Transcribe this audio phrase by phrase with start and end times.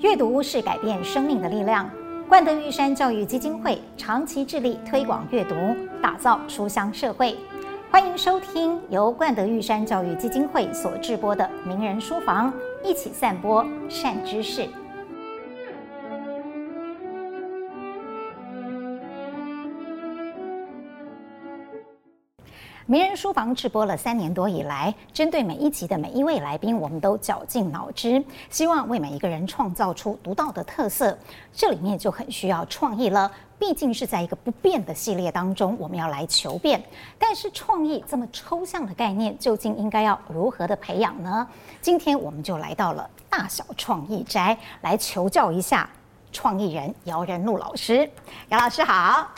[0.00, 1.90] 阅读是改变生命的力量。
[2.28, 5.54] 冠德玉山教育基金会长期致力推广阅读，
[6.00, 7.36] 打造书香社会。
[7.90, 12.52] 欢迎收听由冠德玉山教育基金会所制播的《名人书房》，
[12.84, 14.68] 一起散播善知识。
[22.90, 31.14] 名人书房直播了三年多以来，针对每一集的每一位来宾，我们都绞尽脑汁，希望为每一个人创造出独到的特色。
[31.52, 36.82] 这里面就很需要创意了，毕竟是在一个不变的系列当中，我们要来求变。
[37.18, 41.46] 但是创意这么抽象的概念，究竟应该要如何的培养呢？
[41.82, 45.86] 今天我们就来到了大小创意斋，来求教一下
[46.32, 48.10] 创意人姚仁禄老师。
[48.48, 49.28] 姚老师好。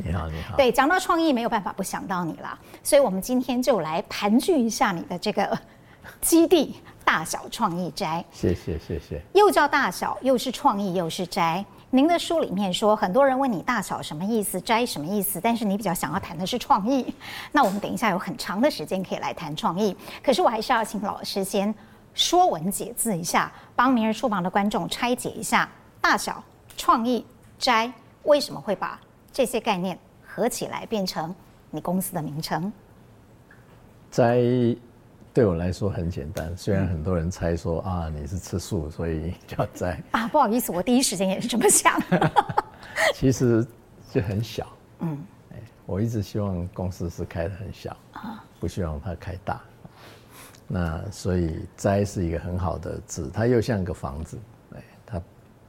[0.00, 0.56] 你好，你好。
[0.56, 2.56] 对，讲到创意，没有办法不想到你了，
[2.88, 5.58] 所以我们今天就来盘踞一下你的这个
[6.22, 6.74] 基地——
[7.04, 8.24] 大小创意斋。
[8.32, 9.20] 谢谢，谢谢。
[9.34, 11.62] 又叫大小，又是创意，又是斋。
[11.90, 17.12] 您的书里面说，很多人问你大小什么意思，斋什么意思，但是你比较想要谈的是创意。
[17.52, 21.74] 那我们等一下有很长的时间可以来谈创意，可是我还是要请老师先
[22.14, 25.68] 说文解字一下，帮明日书房的观众拆解一下
[26.00, 26.42] 大小
[26.74, 27.26] 创意
[27.58, 28.98] 斋为什么会把。
[29.30, 29.96] 这些概念
[30.26, 31.32] 合起来变成
[31.70, 32.72] 你公司的名称。
[34.10, 34.40] 斋
[35.34, 40.26] 对我来说很简单，虽然很多人猜说啊，你是吃素，所以叫斋 啊。
[40.28, 42.00] 不好意思，我第一时间也是这么想。
[43.14, 43.64] 其实
[44.10, 44.66] 就很小，
[45.00, 45.18] 嗯，
[45.86, 49.60] 我一直希望公司是开的很小啊，不希望它开大。
[50.66, 54.38] 那所以斋是一个很好的字，它又像个房子。
[54.74, 55.22] 哎，它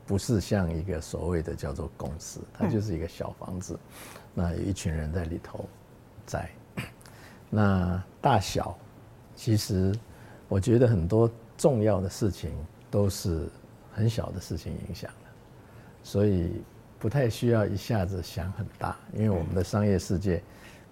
[0.05, 3.79] 不是像一个所谓的叫做公司，它就是一个小房子，
[4.33, 5.63] 那有一群人在里头
[6.25, 6.49] 在。
[7.49, 8.77] 那大小，
[9.35, 9.93] 其实
[10.47, 12.51] 我觉得很多重要的事情
[12.89, 13.47] 都是
[13.93, 15.29] 很小的事情影响的，
[16.03, 16.61] 所以
[16.97, 20.41] 不太需要一下子想很大，因为我们的商业世界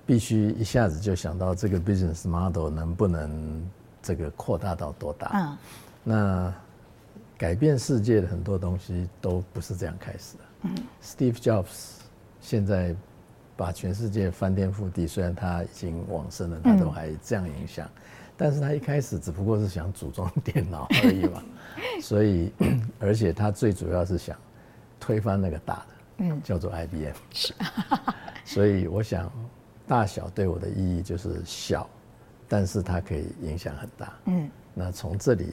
[0.06, 3.70] 必须一下子就想到这个 business model 能不能
[4.02, 5.32] 这个扩大到多大。
[5.34, 5.58] 嗯，
[6.04, 6.54] 那。
[7.40, 10.44] 改变世界的很多东西都不是这样开始的。
[10.64, 11.98] 嗯，Steve Jobs
[12.42, 12.96] 现在
[13.58, 17.90] 把全世界翻天覆地，虽然他已经往生了，他都还这样影响。
[18.38, 21.44] 但是他一开始只不过是想组装 电脑而已嘛。
[22.02, 22.54] 所以，
[23.00, 24.38] 而且他最主要是想
[25.00, 25.86] 推翻那个大的，
[26.20, 27.16] 嗯，叫做 IBM。
[27.34, 27.54] 是。
[28.46, 29.30] 所以我想，
[29.88, 31.90] 大小对我的意义就是小，
[32.48, 34.14] 但是它可以影响很大。
[34.26, 34.50] 嗯。
[34.74, 35.52] 那从这里。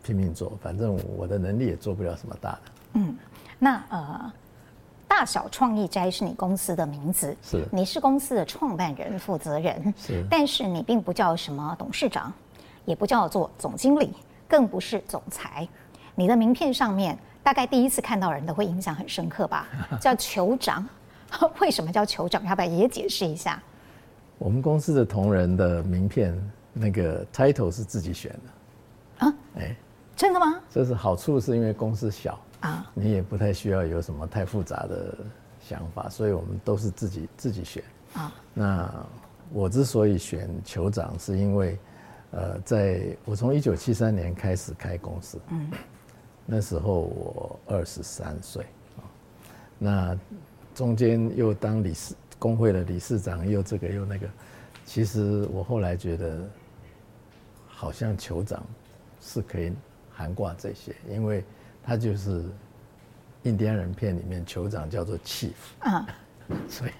[0.00, 2.60] 拼命做，反正我的能力也做不了什么大的。
[2.94, 3.14] 嗯，
[3.58, 4.32] 那呃，
[5.08, 12.32] 大小创意斋是你公司的名字，是，你是公司的创办人、负责人，是，但是你并不叫什么董事长，
[12.84, 14.12] 也不叫做总经理，
[14.46, 15.66] 更不是总裁。
[16.14, 19.66] 你的名片上面，大概第一次看到人都会印象很深刻吧？
[19.98, 20.86] 叫酋长，
[21.58, 22.44] 为什么叫酋长？
[22.44, 23.60] 要不要也解释一下？
[24.36, 26.38] 我们公司的同仁的名片，
[26.72, 29.34] 那个 title 是自己选的啊？
[29.58, 29.74] 哎。
[30.16, 30.60] 真的吗？
[30.68, 35.16] 这是好处，是因为公司小啊，你也不太需要有什么太复杂的
[35.60, 37.82] 想法，所以我们都是自己自己选。
[38.14, 38.32] 啊。
[38.52, 39.06] 那
[39.52, 41.78] 我之所以选酋长，是因为，
[42.32, 45.70] 呃，在我从一九七三年开始开公司，嗯，
[46.44, 48.64] 那时候我二十三岁。
[48.96, 49.02] 啊，
[49.78, 50.18] 那
[50.74, 54.28] 中间又当理事工会的理事长，又这个又那个，
[54.84, 56.40] 其实我后来觉得，
[57.66, 58.64] 好像酋长
[59.20, 59.72] 是可以。
[60.10, 61.44] 涵挂这些，因为
[61.88, 62.44] 他就是
[63.44, 66.06] 印第安人片里面酋长叫做 chief 啊，
[66.68, 66.90] 所以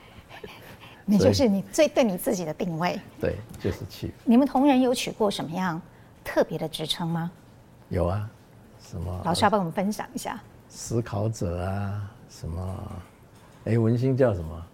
[1.04, 4.12] 你就是你最对你自己的定位，对，就是 chief。
[4.24, 5.78] 你们同仁有取过什么样
[6.24, 7.30] 特别的职称吗？
[7.90, 8.30] 有啊，
[8.80, 9.20] 什么？
[9.26, 10.40] 老师要帮我们分享一下。
[10.70, 12.92] 思考者啊，什么？
[13.66, 14.66] 哎，文心叫什么？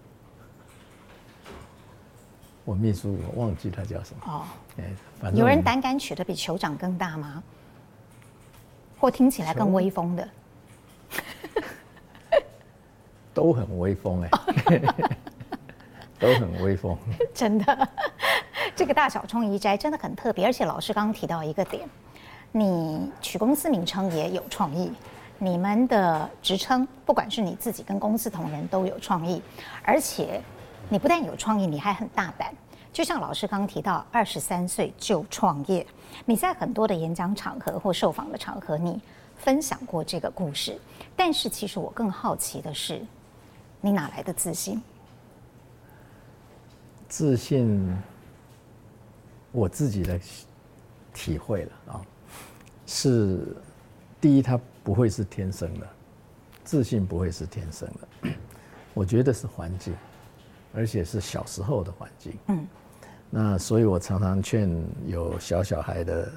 [2.65, 4.43] 我秘书我忘记他叫什么哦。
[4.79, 4.85] 哎，
[5.21, 7.43] 反正有人胆敢取得比酋长更大吗？
[9.05, 10.27] 或听起来更威风的，
[13.35, 14.31] 都很威风哎，
[16.19, 16.97] 都很威风。
[17.35, 17.89] 真的，
[18.75, 20.47] 这个大小冲移斋真的很特别。
[20.47, 21.87] 而且老师刚刚提到一个点，
[22.51, 24.91] 你取公司名称也有创意，
[25.37, 29.43] 你们的职称，不管是你自己跟公司同仁都有创意，
[29.83, 30.41] 而且
[30.89, 32.51] 你不但有创意，你还很大胆。
[32.95, 35.85] 就像老师刚刚提到，二十三岁就创业，
[36.25, 39.03] 你在很多的演讲场合或受访的场合，你
[39.37, 40.81] 分享过这个故事。
[41.17, 43.05] 但是，其实我更好奇的是，
[43.81, 44.81] 你哪来的自信？
[47.09, 48.01] 自信，
[49.51, 50.21] 我自己的
[51.13, 52.01] 体会了啊，
[52.87, 53.57] 是
[54.21, 55.89] 第一，它不会是天生的，
[56.63, 57.89] 自信不会是天生
[58.23, 58.31] 的，
[58.95, 59.93] 我觉得是环境，
[60.73, 62.33] 而且是小时候的环境。
[62.47, 62.67] 嗯，
[63.37, 64.71] 那所以我常常劝
[65.09, 66.31] 有小小孩的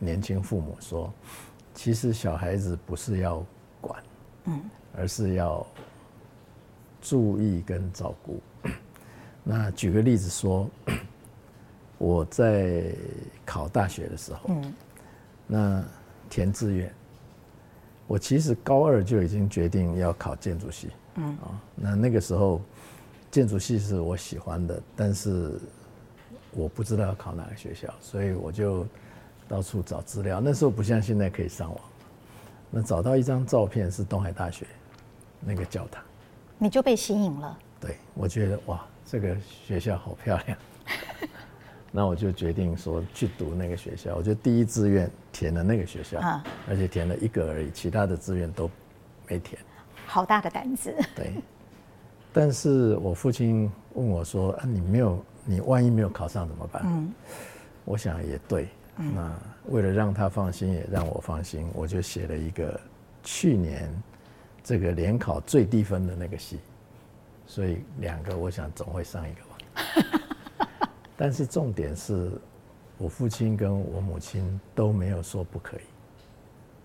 [0.00, 1.12] 年轻父母说，
[1.76, 3.46] 其实小孩子不是要
[3.80, 4.02] 管，
[4.46, 4.60] 嗯，
[4.96, 5.64] 而是要
[7.00, 8.40] 注意跟照顾。
[9.44, 10.68] 那举个例子说，
[11.98, 12.92] 我在
[13.46, 14.74] 考大学的时候，嗯，
[15.46, 15.84] 那
[16.28, 16.92] 填志愿，
[18.08, 22.60] 我其实高二就已经决定要考建筑系，嗯，啊，那那个时候
[23.30, 25.60] 建筑系是我喜欢的，但是
[26.52, 28.86] 我不知道要考哪个学校，所以我就
[29.48, 30.40] 到处找资料。
[30.40, 31.80] 那时候不像现在可以上网，
[32.70, 34.66] 那找到一张照片是东海大学
[35.40, 36.02] 那个教堂，
[36.58, 37.58] 你就被吸引了。
[37.80, 38.80] 对，我觉得哇。
[39.06, 40.56] 这个学校好漂亮，
[41.90, 44.14] 那我就决定说去读那个学校。
[44.14, 46.20] 我就第一志愿填了那个学校，
[46.68, 48.70] 而且填了一个而已，其他的志愿都
[49.26, 49.60] 没填。
[50.06, 50.94] 好大的胆子。
[51.16, 51.32] 对，
[52.32, 57.12] 但是我父亲问我说：“啊，你没有，你万一没有考上怎么办？”嗯，
[57.84, 58.68] 我想也对。
[58.96, 59.34] 那
[59.68, 62.78] 为了让他放心，也让我放心，我就写了一个
[63.22, 63.90] 去年
[64.62, 66.58] 这个联考最低分的那个戏。
[67.46, 70.88] 所以两个，我想总会上一个吧。
[71.16, 72.30] 但是重点是，
[72.98, 75.80] 我父亲跟我母亲都没有说不可以。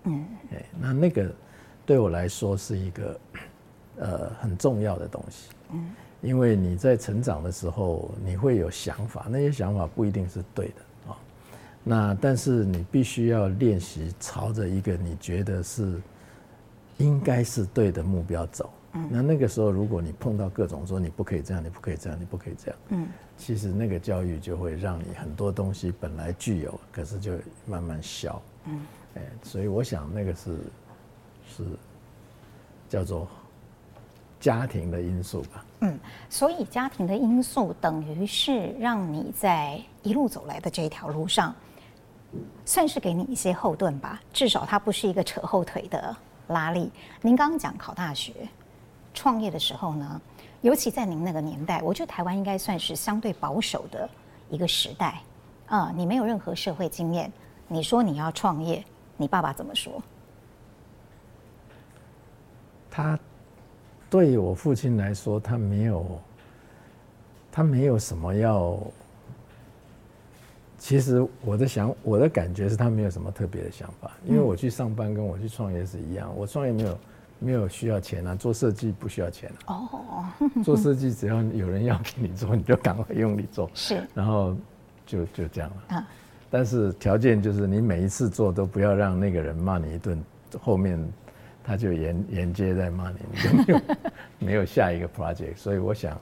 [0.04, 1.30] 嗯，哎，那那个
[1.84, 3.20] 对我来说是一个
[3.98, 5.50] 呃很重要的东西。
[5.72, 5.94] 嗯，
[6.26, 11.16] 因为你在成长的时候，你会有想法，那些想法不一定是对的啊。
[11.84, 16.00] 那但是你必须要练习朝着一个你觉得是
[16.98, 18.70] 应该是对的目标走。
[19.10, 27.34] 那那个时候，如果你碰到各种说你不可以这样，你不可以这样，你不可以这样，嗯，其实那个教育就会让你很多东西本来具有，可是就
[27.66, 28.80] 慢慢消，嗯，
[29.16, 30.56] 哎，所以我想那个是
[31.46, 31.64] 是
[32.88, 33.28] 叫做
[34.38, 35.98] 家庭的因素吧，嗯，
[36.28, 41.54] 所以家庭的因素等于是让你在一路走来的这条路上，
[42.64, 46.14] 算是给你一些后盾吧，至少它不是一个扯后腿的
[46.48, 46.90] 拉力。
[47.22, 48.32] 您刚刚讲考大学。
[49.14, 50.20] 创业的时候呢，
[50.60, 54.06] 尤其在您那个年代，我觉得台湾应该算是相对保守的
[54.50, 55.22] 一个时代
[55.68, 55.90] 啊。
[55.96, 57.32] 你没有任何社会经验，
[57.66, 58.84] 你说你要创业，
[59.16, 60.02] 你爸爸怎么说？
[62.90, 63.18] 他
[64.08, 66.20] 对我父亲来说，他没有，
[67.50, 68.78] 他没有什么要。
[70.78, 76.98] 其实我的想，我的感觉是他没有什么特别的想法，因为我去上班跟我去创业是一样，我创业没有。
[77.38, 80.34] 没有需要钱啊，做设计不需要钱哦、啊。
[80.40, 80.64] Oh.
[80.64, 83.70] 做设计只要有人要给你做，你就赶快用力做。
[83.74, 84.56] 是，然后
[85.04, 85.98] 就就这样了。
[85.98, 86.04] Uh.
[86.50, 90.18] 但是条件就是你每一次做都不要让那个人骂你一顿，
[90.62, 90.98] 后面
[91.66, 93.80] 他就沿沿街在骂你，你就没有
[94.38, 95.56] 没有下一个 project。
[95.56, 96.18] 所以我想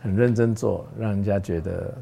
[0.00, 1.94] 很认真做，让人家觉得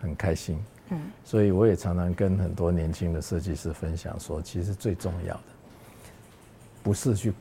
[0.00, 0.62] 很开心。
[0.90, 5.42] 嗯，所以我也常常跟很多年轻的设计师分享说，其实最重要的
[6.82, 7.32] 不是去。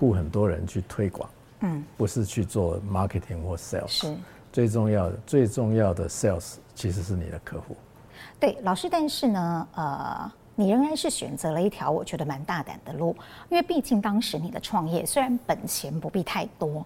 [0.00, 1.28] 雇很多人去推广，
[1.62, 4.14] 嗯，不是去做 marketing 或 sales，是
[4.52, 5.18] 最重要的。
[5.26, 7.76] 最重要的 sales 其实是你的客户。
[8.38, 13.14] 对，老师，但是呢，呃，你仍然是选择了一条我觉得蛮大胆的路，
[13.48, 16.84] 因为毕竟当时你的创业虽然本钱不必太多，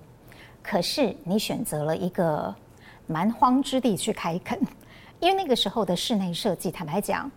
[0.62, 2.54] 可是你选择了一个
[3.06, 4.60] 蛮荒之地去开垦，
[5.20, 7.30] 因为那个时候的室内设计，坦白讲，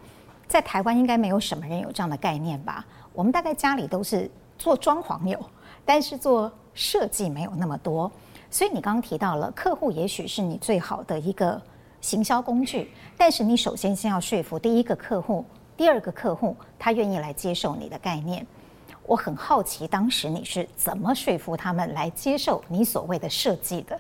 [0.46, 2.86] 在台湾应该没有什么人有这样的概念吧？
[3.14, 4.30] 我们大概家里都是
[4.60, 5.40] 做装潢有。
[5.86, 8.12] 但是做设计没有那么多，
[8.50, 11.62] 所以你刚刚提到了客户，也许是你最好的一个
[12.02, 12.92] 行销工具。
[13.16, 15.46] 但是你首先先要说服第一个客户，
[15.76, 18.46] 第二个客户他愿意来接受你的概念。
[19.06, 24.00] 我很好奇，当时你是怎么说服他们来接受你所谓的设计的？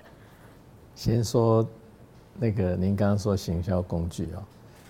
[0.95, 1.67] 先说
[2.39, 4.43] 那个您刚刚说行销工具哦，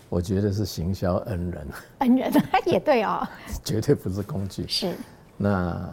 [0.09, 1.67] 我觉得是行销恩人。
[1.99, 2.31] 恩人
[2.65, 3.27] 也对哦，
[3.63, 4.67] 绝对不是工具。
[4.67, 4.95] 是
[5.37, 5.89] 那。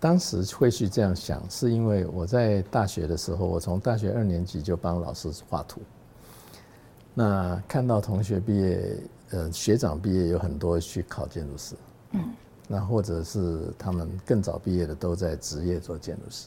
[0.00, 5.80] 当时会去这样想，是因为我在大学的时候，我从大学二年级就帮老师画图。
[7.18, 8.96] 那看到同学毕业，
[9.30, 11.74] 呃，学长毕业有很多去考建筑师，
[12.12, 12.32] 嗯，
[12.68, 16.46] 那或者是他们更早毕业的都在职业做建筑师。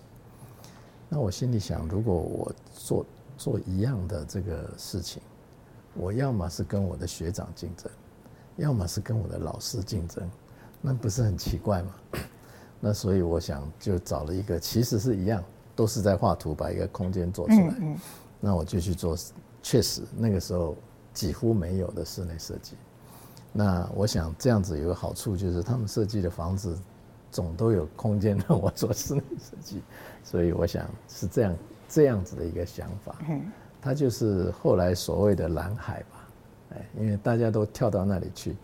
[1.09, 3.05] 那我心里想，如果我做
[3.37, 5.21] 做一样的这个事情，
[5.93, 7.91] 我要么是跟我的学长竞争，
[8.55, 10.23] 要么是跟我的老师竞争，
[10.79, 11.91] 那不是很奇怪吗？
[12.79, 15.43] 那所以我想就找了一个，其实是一样，
[15.75, 17.67] 都是在画图，把一个空间做出来。
[17.67, 17.99] 嗯嗯。
[18.39, 19.17] 那我就去做，
[19.61, 20.75] 确实那个时候
[21.13, 22.75] 几乎没有的室内设计。
[23.53, 26.77] 那我想这样子有个好处，就是他们设计的房子
[27.29, 29.81] 总都有空间让我做室内设计，
[30.23, 31.55] 所以我想是这样
[31.89, 33.15] 这样子的一个想法。
[33.27, 33.51] 嗯，
[33.81, 36.27] 他就是后来所谓的蓝海吧，
[36.75, 38.55] 哎，因为大家都跳到那里去，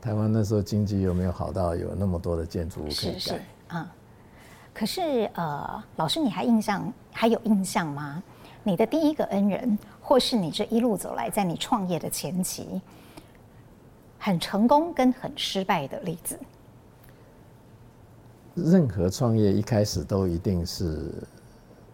[0.00, 3.18] 台湾那时候经济又没有好到有那么多的建筑物可以盖。
[3.18, 3.92] 是是啊，
[4.72, 8.22] 可是呃，老师你还印象还有印象吗？
[8.64, 9.76] 你的第一个恩人，
[10.12, 12.82] 或是你这一路走来，在你创业的前期，
[14.18, 16.38] 很成功跟很失败的例子。
[18.54, 21.14] 任何创业一开始都一定是，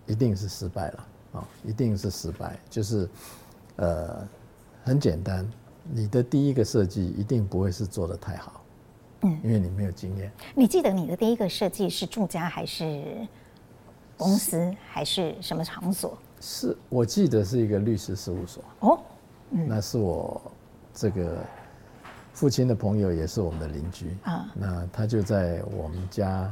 [0.05, 2.59] 一定是失败了啊，一定是失败。
[2.69, 3.09] 就是，
[3.77, 4.27] 呃，
[4.83, 5.49] 很简单，
[5.85, 8.65] 你的第一个设计一定不会是做的太好，
[9.21, 10.33] 嗯，因为你没有经验。
[10.57, 13.01] 你记得你的第一个设计是住家还是
[14.17, 16.19] 公司还是什么场所？
[16.41, 19.01] 是我记得是一个律师事务所哦，
[19.51, 20.41] 嗯，那是我
[20.95, 21.39] 这个
[22.33, 24.51] 父亲的朋友，也是我们的邻居啊。
[24.55, 26.49] 那他就在我们家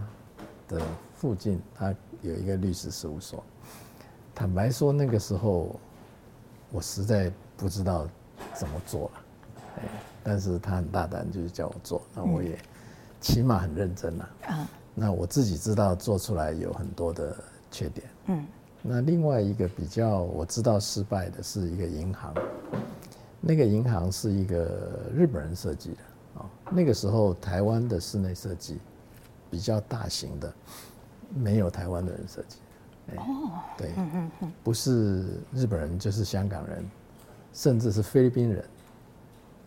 [0.67, 0.81] 的
[1.15, 3.43] 附近，他有一个律师事务所。
[4.35, 5.75] 坦白说，那个时候
[6.71, 8.07] 我实在不知道
[8.55, 9.23] 怎么做了，
[9.77, 9.83] 哎，
[10.23, 12.59] 但是他很大胆，就是叫我做，那我也
[13.21, 14.69] 起码很认真了啊。
[14.95, 17.37] 那我自己知道做出来有很多的
[17.71, 18.47] 缺点，嗯。
[18.89, 22.33] 那另外一个比较我知道失败的是一个银行，
[23.41, 26.51] 那个银行是一个日本人设计的啊。
[26.71, 28.79] 那个时候台湾的室内设计
[29.51, 30.53] 比较大型的，
[31.35, 32.59] 没有台湾的人设计。
[33.17, 33.91] 哦，对，
[34.63, 36.85] 不是日本人就是香港人，
[37.53, 38.65] 甚至是菲律宾人。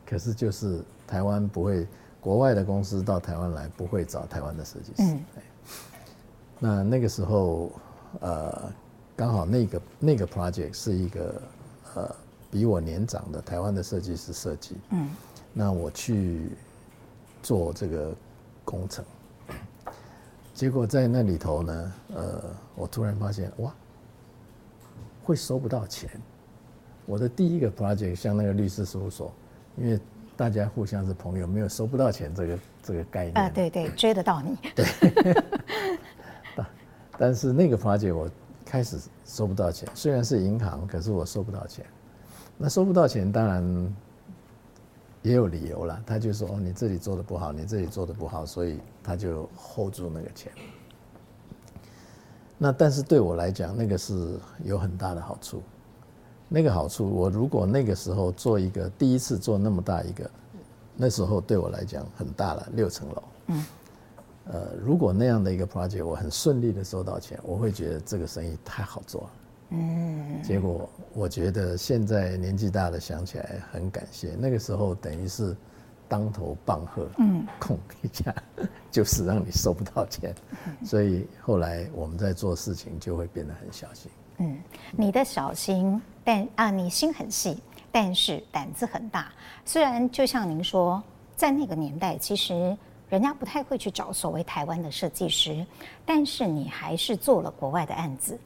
[0.06, 1.86] 可是就是台湾不会，
[2.22, 5.18] 国外的公司到台湾来不会找台湾的设计师。
[6.58, 7.72] 那那个时候，
[8.22, 8.72] 呃。
[9.20, 11.42] 刚好那个那个 project 是一个
[11.94, 12.16] 呃
[12.50, 15.10] 比我年长的台湾的设计师设计，嗯，
[15.52, 16.52] 那我去
[17.44, 18.16] 做这个
[18.64, 19.04] 工程，
[20.54, 22.42] 结果在那里头呢，呃，
[22.76, 23.76] 我突然发现哇，
[25.22, 26.10] 会收不到钱。
[27.06, 29.34] 我的第一个 project 像那个律师事务所，
[29.76, 30.00] 因为
[30.38, 33.36] 大家互相是朋友，没有收不到钱这个这个概念。
[33.36, 34.86] 啊，对对，追得到你，对，
[36.56, 36.66] 但
[37.18, 38.32] 但是那个 project 我。
[38.70, 41.84] 开始收不到钱，虽然是银行，可是我收不到钱。
[42.56, 43.96] 那收不到钱，当然
[45.24, 46.00] 也有理由了。
[46.06, 50.52] 他就说：“哦，你这里做的不好，你这里做的不好，所以他就 hold 住那个钱。”
[52.60, 55.64] 那但是对我来讲，那个是有很大的好处。
[56.48, 60.30] 那个好处，我如果那个时候做一个第一次做那么大一个，
[60.96, 63.24] 那时候对我来讲很大了，六层楼。
[63.48, 63.66] 嗯。
[64.52, 69.30] 呃，如果那样的一个 project 我很顺利的收到钱，我会觉得这个生意太好做了。
[69.70, 70.42] 嗯。
[70.42, 75.56] 结果我觉得现在年纪大了想起来很感谢，那个时候等于是
[76.08, 78.34] 当头棒喝，嗯，空一下
[78.90, 80.34] 就是让你收不到钱，
[80.84, 84.10] 所以后来我们在做事情就会变得很小心。
[84.40, 84.58] 嗯，
[84.94, 89.32] 你的小心，但啊，你心很细，但是胆子很大。
[89.64, 91.04] 虽然就像您说，
[91.36, 92.76] 在那个年代，其实。
[93.10, 95.66] 人家不太会去找所谓台湾的设计师，
[96.06, 98.38] 但是你还是做了国外的案子，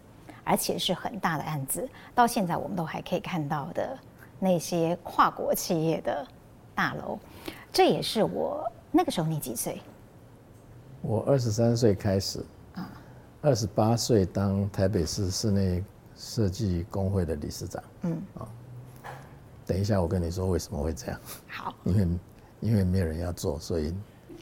[0.45, 1.87] 而且是很大的案子。
[2.15, 3.99] 到现在我们都还可以看到的
[4.39, 6.25] 那些跨国企业的
[6.73, 7.19] 大楼，
[7.73, 9.81] 这也是我那个时候你几岁？
[11.01, 12.39] 我二十三岁开始
[12.75, 12.89] 啊，
[13.41, 15.83] 二十八岁当台北市室内
[16.15, 17.83] 设计工会的理事长。
[18.03, 18.47] 嗯啊，
[19.65, 21.19] 等一下我跟你说为什么会这样。
[21.49, 22.07] 好，因为
[22.61, 23.93] 因为没有人要做，所以。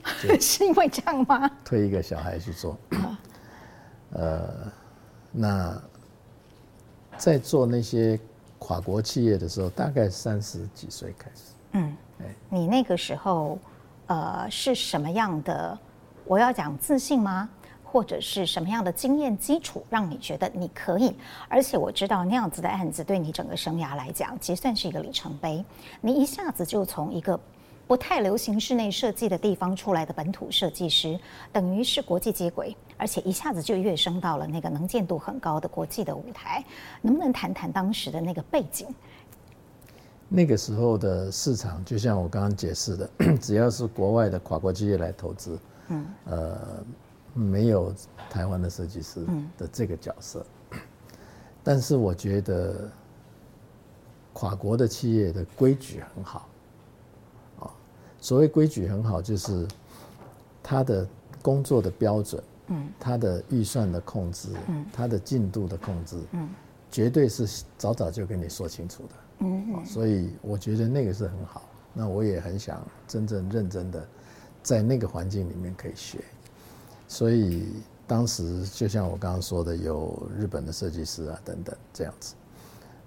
[0.40, 1.50] 是因为这样吗？
[1.64, 2.78] 推一个小孩去做，
[4.14, 4.72] 呃，
[5.32, 5.82] 那
[7.18, 8.20] 在做那些
[8.60, 11.42] 跨国企业的时候，大概三十几岁开始。
[11.74, 11.96] 嗯，
[12.50, 13.58] 你那个时候，
[14.08, 15.78] 呃，是什么样的？
[16.26, 17.50] 我要讲自信吗？
[17.84, 21.16] 或者是什么样的经验基础，让你觉得你可以？
[21.50, 25.64] 而且我知道那样子的案子，对你整个生涯来讲，其实算是一个里程碑。
[26.00, 27.40] 你一下子就从一个。
[27.92, 31.20] 不太流行室内设计的地方出来的本土设计师，
[31.52, 36.64] 等于是国际接轨，而且一下子就跃升到了那个能见度很高的国际的舞台。
[37.02, 38.88] 能不能谈谈当时的那个背景？
[40.30, 43.10] 那个时候的市场，就像我刚刚解释的，
[43.42, 46.58] 只要是国外的跨国企业来投资，嗯，呃，
[47.34, 47.94] 没有
[48.30, 49.20] 台湾的设计师
[49.58, 50.46] 的这个角色。
[50.72, 50.80] 嗯、
[51.62, 52.90] 但是我觉得
[54.32, 56.48] 跨国的企业的规矩很好。
[58.22, 59.68] 所谓规矩很好，就是
[60.64, 61.06] 他的
[61.42, 66.48] 工作的标准，嗯，他的预算的控制，嗯，他的进度的控制，嗯，
[66.90, 69.10] 绝对是早早就跟你说清楚的，
[69.40, 71.64] 嗯，所以我觉得那个是很好。
[71.94, 74.08] 那我也很想真正认真的
[74.64, 76.20] 在那个环境里面可以学。
[77.06, 77.68] 所以
[78.08, 82.34] 当时就像我刚刚说的，有日本的设计师啊等等这样子。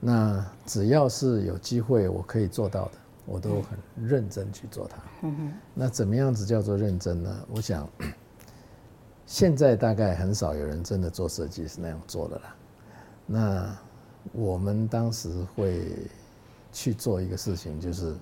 [0.00, 2.92] 那只要是有机会我可以做到的，
[3.26, 4.96] 我都很认真去做它。
[5.22, 5.52] 嗯哼。
[5.74, 7.46] 那怎么样子叫做认真呢？
[7.48, 7.88] 我想，
[9.26, 12.56] 现在大概很少有人真的做设计是那样做的啦。
[13.26, 13.78] 那
[14.32, 15.96] 我们当时会
[16.72, 18.14] 去做一个事情，就是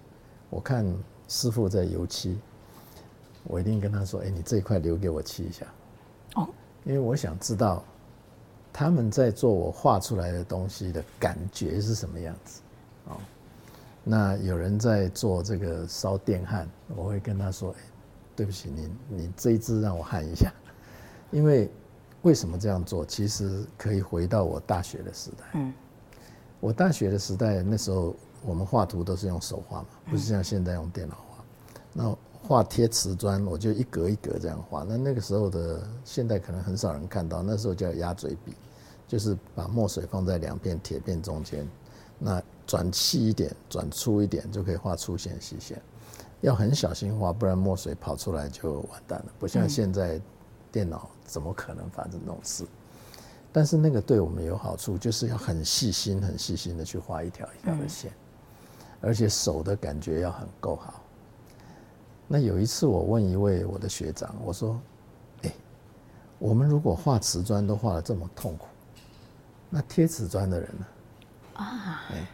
[0.48, 0.86] 我看
[1.28, 2.38] 师傅在油漆，
[3.44, 5.66] 我一定跟他说：“哎，你这一块留给我漆一下。”
[6.36, 6.48] 哦，
[6.84, 7.84] 因为我想知道
[8.72, 12.61] 他们在做我画出来的东西的感觉是什么样子。
[14.02, 17.80] 哦，那有人在做这个烧电焊，我会跟他说：“哎，
[18.34, 20.52] 对不起，你你这一支让我焊一下。”
[21.30, 21.70] 因为
[22.22, 23.04] 为什么这样做？
[23.06, 25.44] 其实可以回到我大学的时代。
[25.54, 25.72] 嗯。
[26.60, 31.44] 我大学的时代，那时候我们画图都是用手画嘛，不是像现在用电脑画。
[31.92, 34.84] 那画贴瓷砖，我就一格一格这样画。
[34.88, 38.54] 那那个时候的，现在可能很少人看到，那时候叫鸭嘴笔，
[39.08, 41.68] 就是把墨水放在两片铁片中间，
[42.18, 42.40] 那
[42.72, 45.78] 转细一点，转粗一点，就可以画粗线细线。
[46.40, 49.26] 要很小心画，不然墨水跑出来就完蛋了。
[49.38, 50.18] 不像现在
[50.70, 52.64] 电脑，怎么可能发生这种事？
[53.52, 58.10] 但是那个对我们有好处，就是要很细心、很细心的去画一条一条的线，
[59.02, 61.02] 而且手的感觉要很够好。
[62.26, 64.80] 那有一次我问一位我的学长，我说
[65.44, 65.52] ：“哎，
[66.38, 68.64] 我们如果画瓷砖都画的这么痛苦，
[69.68, 70.86] 那贴瓷砖的人呢？”
[71.52, 72.26] 啊，哎，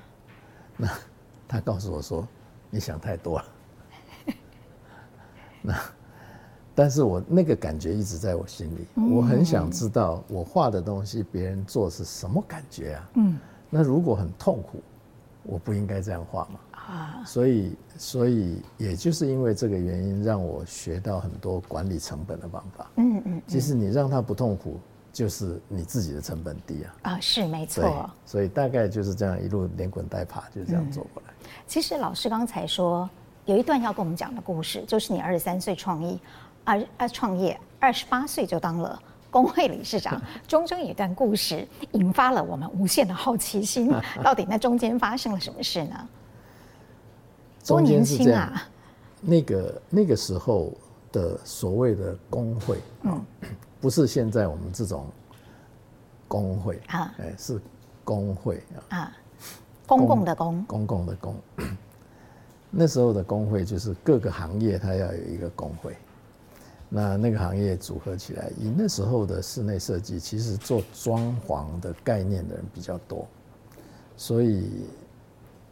[0.78, 0.88] 那
[1.46, 2.26] 他告诉我说
[2.70, 3.44] ：“你想太多了。
[5.60, 5.74] ”那。
[6.74, 13.10] 但是我那个感觉一直在我心里，我很想知道我画的东西别人做是什么感觉啊？
[13.14, 13.36] 嗯，
[13.68, 14.80] 那如果很痛苦，
[15.42, 16.60] 我不应该这样画吗？
[16.70, 22.88] 啊，所以所以也就是因为这个原因，让我学到很多管理成本的方法。
[22.94, 24.78] 嗯嗯，其实你让他不痛苦，
[25.18, 26.94] 就是你自己的成本低啊。
[27.02, 28.08] 啊，是没错。
[28.24, 31.34] 所以大概就是这样一路连滚带爬就这样走过来。
[31.66, 33.10] 其实老师刚才说
[33.44, 36.16] 有一段要跟我们讲的故事，就是你二十三岁创业。
[36.64, 43.90] 而而创业，二十八岁就当了工会理事长， 中间有一段故事引发了我们无限的好奇心，
[44.22, 46.08] 到底那中间发生了什么事呢？
[47.66, 48.68] 多年轻啊！
[49.20, 50.72] 那个那个时候
[51.10, 53.24] 的所谓的工会，嗯，
[53.80, 55.06] 不是现在我们这种
[56.26, 57.60] 工会啊，哎，是
[58.04, 59.12] 工会啊，
[59.86, 61.34] 公共的公，公共的公。
[62.70, 65.96] 那时候的工会就是各个行业它要有一个工会。
[66.90, 73.28] 那那个行业组合起来，以那时候的室内设计，其实做装潢的概念的人比较多，
[74.16, 74.86] 所以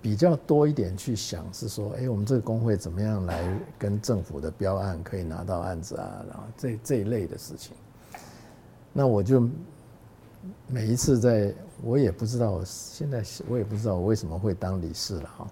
[0.02, 3.42] 比较多一点去想是说，哎，我们这个工会怎么样来
[3.78, 7.74] 跟政府的标案可以拿到案子啊，然后这这一类的事情。
[8.98, 9.46] 那我就
[10.66, 15.46] 每一次在，我也不知道，现在我也不知道我为什么会当理事了哈。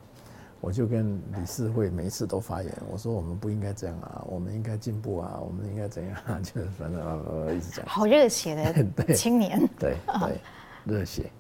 [0.62, 6.40] 我就跟理事会每一次都发言，我说我们不应该这样啊，我们应该进步啊，我们应该怎样啊？
[6.42, 7.84] 就是反正呃一直讲。
[7.84, 9.60] 好热血的 青年。
[9.78, 10.40] 对 对，
[10.86, 11.30] 热血。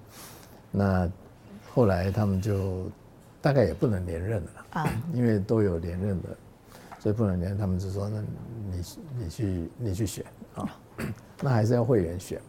[0.70, 1.10] 那
[1.72, 2.84] 后来他们就
[3.40, 6.36] 大概也不能连任了啊，因为都有连任的，
[7.04, 7.56] 所以不能连。
[7.56, 8.20] 他们就说：“那
[8.72, 8.82] 你
[9.18, 10.24] 你去你去选
[10.56, 10.76] 啊，
[11.42, 12.46] 那还是要会员选嘛。”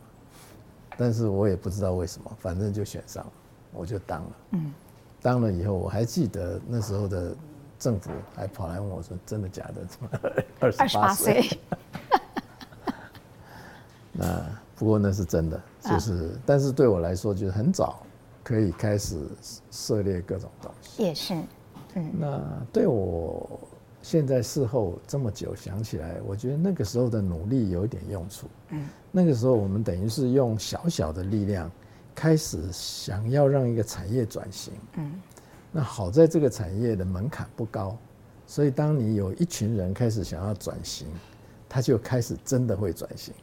[0.97, 3.31] 但是我也不知道为什么，反正就选上了，
[3.73, 4.31] 我就当了。
[4.51, 4.73] 嗯。
[5.21, 7.35] 当了以后，我还记得那时候的
[7.77, 9.83] 政府还跑来问我说：“真的假的？
[9.85, 10.09] 怎么
[10.61, 11.43] 二十八岁？”
[14.17, 14.41] 那
[14.77, 18.01] 不过那是真的，就是，但是对我来说，就是很早
[18.41, 19.19] 可以开始
[19.69, 21.03] 涉猎各种东西。
[21.03, 21.33] 也是，
[21.95, 22.11] 嗯。
[22.17, 22.41] 那
[22.71, 23.59] 对我
[24.05, 28.47] 现在事后这么久想起来，我觉得那个时候的努力有一点用处。
[28.69, 28.87] 嗯。
[29.11, 31.71] 那个时候我们等于是用小小的力量。
[32.17, 35.21] 开始想要让一个产业转型，嗯，
[35.69, 37.97] 那好在这个产业的门槛不高，
[38.47, 41.09] 所以当你有一群人开始想要转型，
[41.67, 43.33] 他就开始真的会转型。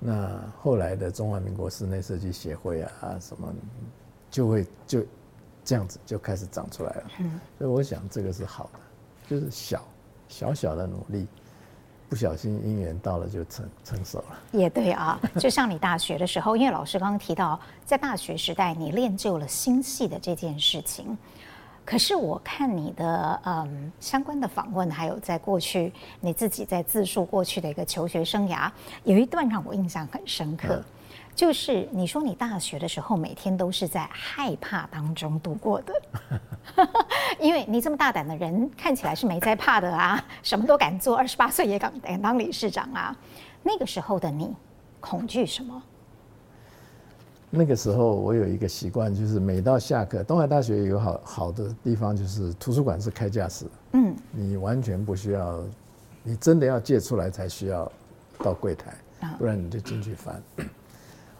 [0.00, 3.54] 那后来的中华民国室内设计协会啊，什么
[4.28, 5.06] 就会就
[5.64, 7.04] 这样子就开始长出来了。
[7.20, 8.78] 嗯，所以我想这个是好的，
[9.28, 9.82] 就是小
[10.28, 11.26] 小小的努力。
[12.10, 15.20] 不小心姻缘到了就成成熟了，也对啊。
[15.38, 21.18] 就像你大学的时候，因为老师刚刚提到，在大学时代你练就了心细的这件事情。
[21.84, 28.70] 可是我看你的嗯相关的访问，还有在过去你自己在自述过去的一个求学生涯，
[29.04, 30.76] 有一段让我印象很深刻。
[30.76, 30.84] 嗯
[31.38, 35.92] 就是你说你大学的时候每天都是在害怕当中度过的，
[37.38, 43.16] 因为你这么大胆的人看起来是没在怕的啊，什么都敢做，二十八岁也敢敢当理事长啊。
[43.62, 44.52] 那个时候的你
[44.98, 45.80] 恐惧什么？
[47.50, 55.62] 那个时候我有一个习惯，就是每到下课，东海大学有好好的地方，就是图书馆是开架式，嗯，你完全不需要，
[56.24, 57.88] 你真的要借出来才需要
[58.40, 58.92] 到柜台，
[59.38, 60.42] 不然你就进去翻。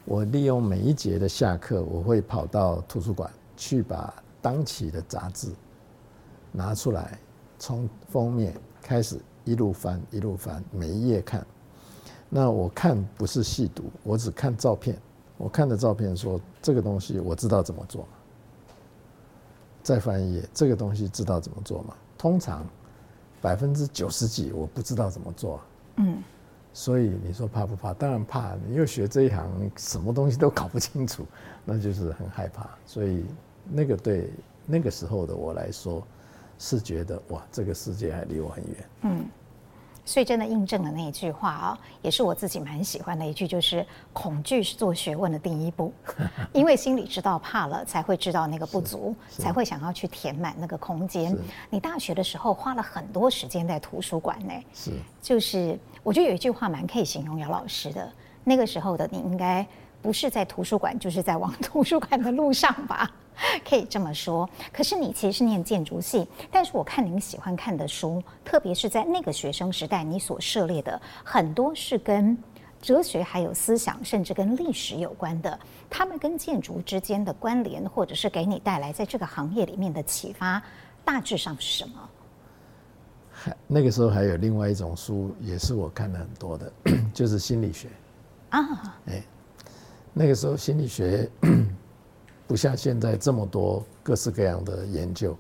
[0.09, 5.51] 我利用每一节的下课，我会跑到图书馆去把当期的杂志
[6.51, 7.19] 拿出来，
[7.59, 11.47] 从封面开始一路翻一路翻，每一页看。
[12.31, 14.99] 那我看不是细读，我只看照片。
[15.37, 18.09] 我看的照片说这个东西我知道怎么做。
[19.83, 21.95] 再翻一页，这个东西知道怎么做吗？
[22.17, 22.67] 通常
[23.43, 25.61] 百分之九十几我不知道怎么做。
[25.97, 26.23] 嗯。
[26.79, 27.93] 所以你说怕不怕？
[27.93, 28.55] 当然怕。
[28.69, 31.27] 你又学这一行，什么东西都搞不清楚，
[31.65, 32.71] 那就是很害怕。
[32.87, 33.25] 所以
[33.69, 34.31] 那个对
[34.65, 36.07] 那个时候的我来说，
[36.57, 38.75] 是觉得哇，这个世界还离我很远。
[39.03, 39.27] 嗯。
[40.09, 45.93] 所以真的印证了那一句话啊，也是我自己蛮喜欢的一句，就是恐惧是做学问的第一步，
[46.55, 51.37] 因为心里知道怕了，才会知道那个不足，才会想要去填满那个空间。
[51.69, 58.11] 你大学的时候花了很多时间在图书馆呢，是，就是我觉得有一句话蛮可以形容姚老师的，
[58.45, 59.67] 那个时候的你应该
[60.01, 63.11] 不是在图书馆，就是在往图书馆的路上吧。
[63.69, 72.37] 可以这么说，可是你其实是念建筑系，但是我看您喜欢看的书，特别是在那个学生时代，你所涉猎的很多是跟
[72.83, 75.59] 哲学、还有思想，甚至跟历史有关的。
[75.89, 80.61] 他们跟建筑之间的关联，或者是给你带来在这个行业里面的启发，
[81.05, 82.11] 大致上是什么？
[83.31, 86.73] 还那个时候还有另外一种书，也是我看了很多的，
[87.15, 87.89] 就是心理学
[88.51, 88.99] 啊。
[89.07, 89.23] 哎，
[90.13, 91.31] 那个时候心理学。
[92.49, 95.37] 不像现在这么多各式各样的研究，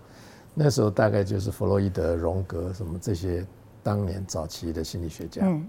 [0.53, 3.44] 那时候大概就是弗洛伊德、荣格什么这些
[3.83, 5.40] 当年早期的心理学家。
[5.42, 5.66] 嗯，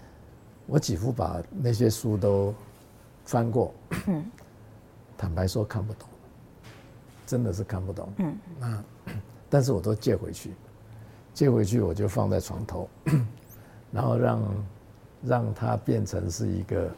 [0.68, 2.54] 我几乎把那些书都
[3.24, 3.72] 翻过。
[4.06, 4.22] 嗯，
[5.16, 6.06] 坦白说看不懂，
[7.26, 8.12] 真的是看不懂。
[8.18, 8.84] 嗯，那
[9.48, 10.52] 但是我都借回去，
[11.32, 12.86] 借回去我就放在床头，
[13.90, 14.42] 然后让
[15.22, 16.90] 让它变成是一个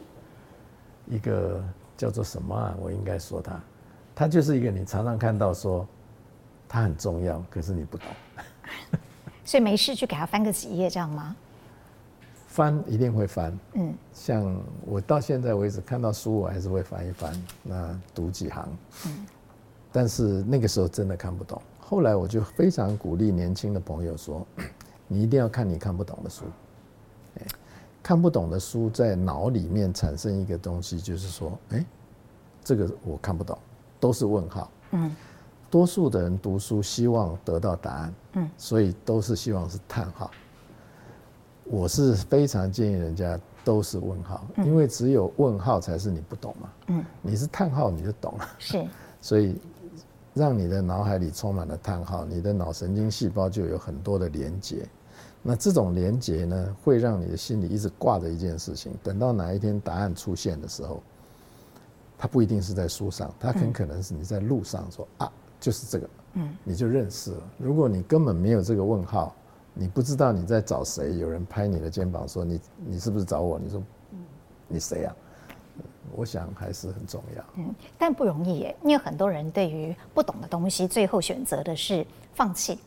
[1.07, 1.63] 一个。
[1.99, 2.73] 叫做什么啊？
[2.79, 3.61] 我应该说它，
[4.19, 5.87] 它就是一个你常常看到说，
[6.67, 8.05] 它很重要，可是你不懂。
[9.45, 11.33] 所以没事去给他翻个几页这样吗？
[12.45, 18.67] 翻一定会翻，嗯，像我到现在为止看到书，我还是会翻一翻，那读几行，
[19.05, 19.25] 嗯，
[19.89, 21.61] 但是那个时候真的看不懂。
[21.79, 24.45] 后来我就非常鼓励年轻的朋友说，
[25.07, 26.43] 你一定要看你看不懂的书。
[28.03, 31.85] 看不懂的书在脑里面产生一个东西，就是说，哎，
[32.65, 33.57] 这个我看不懂，
[33.99, 34.71] 都是问号。
[34.91, 35.15] 嗯，
[35.69, 40.31] 多数的人读书希望得到答案，嗯，所以都是希望是叹号。
[41.65, 46.69] 我是非常建议人家都是问号，因为只有问号才是你不懂嘛。
[46.87, 48.49] 嗯，你是叹号你就懂了。
[48.57, 48.87] 是，
[49.21, 49.61] 所以
[50.33, 54.87] 让你的脑海里充满了叹号，你的脑神经细胞就有很多的连接。
[55.43, 58.91] 那这种连接呢，会让你的心里一直挂着一件事情。
[59.03, 61.03] 等到哪一天答案出现的时候，
[62.19, 67.41] 它不一定是在书上，它很可能是你在路上说、嗯、啊，就是这个，嗯，你就认识了。
[67.57, 69.33] 如果你根本没有这个问号，
[69.73, 73.57] 你不知道你在找谁，有人拍你的肩膀说你你是不是找我？
[73.57, 73.81] 你说
[74.67, 75.15] 你谁呀、啊？
[76.13, 77.43] 我想还是很重要。
[77.55, 82.77] 嗯，但不容易耶，因为很多人对于不懂的东西，最后选择的是放弃。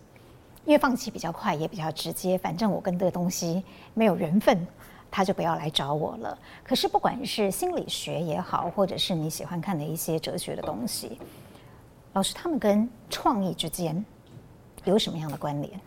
[0.64, 2.38] 因为放弃比较快，也比较直接。
[2.38, 3.64] 反正我跟这个东西
[3.94, 4.64] 没有缘分，
[5.12, 6.36] 他就不要来找我了。
[6.64, 11.18] 可是不管是心理学也好，或者是你喜欢看的一些哲学的东西，
[12.14, 14.04] 老师他们跟创意之间
[14.84, 15.80] 有什么样的关联？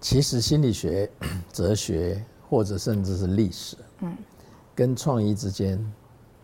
[0.00, 1.08] 其实心理学、
[1.52, 4.16] 哲学或者甚至是历史，嗯，
[4.74, 5.78] 跟创意之间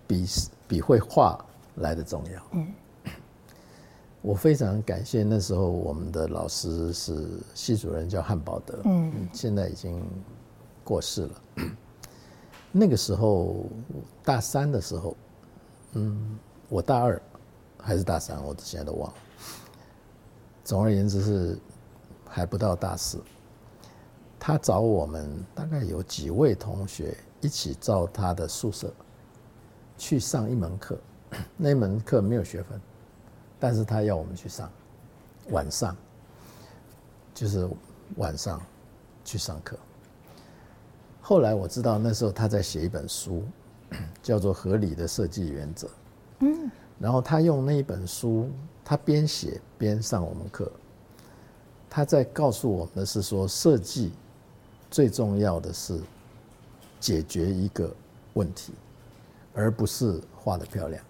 [0.06, 0.26] 比
[0.68, 1.42] 比会画
[1.76, 2.72] 来的重要，嗯。
[4.22, 10.02] 我非常感谢那时候我们的老师是系主任，叫汉堡德，嗯，现在已经
[10.86, 11.42] 过世了。
[12.70, 13.66] 那个时候
[14.22, 15.16] 大三的时候，
[15.94, 17.20] 嗯，我大二
[17.76, 19.16] 还是大三，我现在都忘了。
[20.62, 21.58] 总而言之是
[22.28, 23.20] 还不到大四，
[24.38, 28.92] 他找我们大概有几位同学一起到他的宿舍
[29.98, 30.96] 去上一门课，
[31.56, 32.80] 那门课没有学分。
[33.58, 34.70] 但是他要我们去上，
[35.48, 35.96] 晚上，
[37.32, 37.66] 就是
[38.16, 38.60] 晚上
[39.24, 39.78] 去上课。
[41.28, 43.42] 后来我知道那时候他在写一本书，
[44.22, 45.88] 叫做《合理的设计原则》。
[46.38, 46.70] 嗯。
[47.00, 48.48] 然后他用那一本书，
[48.84, 50.70] 他边写边上我们课。
[51.90, 54.12] 他在告诉我们的是说，设计
[54.88, 55.98] 最重要的是
[57.00, 57.92] 解决一个
[58.34, 58.72] 问题，
[59.52, 61.02] 而不是画得漂亮。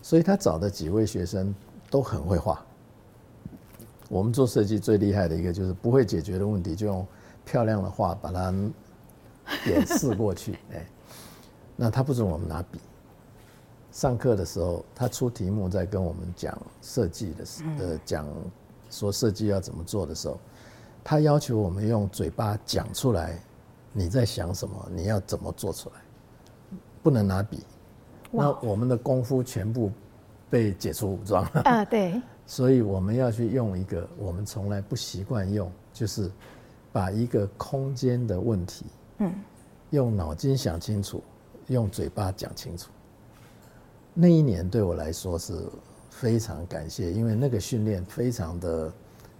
[0.00, 1.54] 所以他找的几位学生
[1.90, 2.64] 都很会画。
[4.08, 7.06] 我们做设计最厉害的一个就是不会解决的问题，就用
[7.44, 8.50] 漂亮的画把它
[9.66, 10.58] 掩饰过去。
[10.72, 10.86] 哎，
[11.76, 12.78] 那他不准我们拿笔。
[13.92, 18.26] 上课的时候，他出题目在跟我们讲设计的时，呃，讲
[18.90, 20.38] 说设计要怎么做的时候，
[21.04, 23.38] 他要求我们用嘴巴讲出来，
[23.92, 25.94] 你在想什么，你要怎么做出来，
[27.02, 27.62] 不能拿笔。
[28.32, 29.92] 那我们的功夫全部
[30.50, 31.60] 被解除武装了。
[31.62, 32.20] 啊，对。
[32.46, 36.28] 所以我们要去用一个我们从来不习惯用，就是
[36.92, 38.86] 把一个空间的问题，
[39.24, 39.34] 嗯，
[39.90, 41.22] 用脑筋想清楚，
[41.68, 42.90] 用嘴巴讲清楚。
[44.12, 45.68] 那一年对我来说是
[46.10, 48.92] 非常感谢，因为那个训练非常的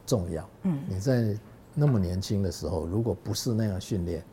[0.04, 0.48] 重要。
[0.62, 1.38] 嗯，你在
[1.74, 4.24] 那么年轻的时候，如果不是那样训练，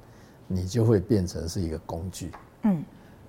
[0.47, 2.31] 你就会变成是一个工具。
[2.63, 2.83] 嗯，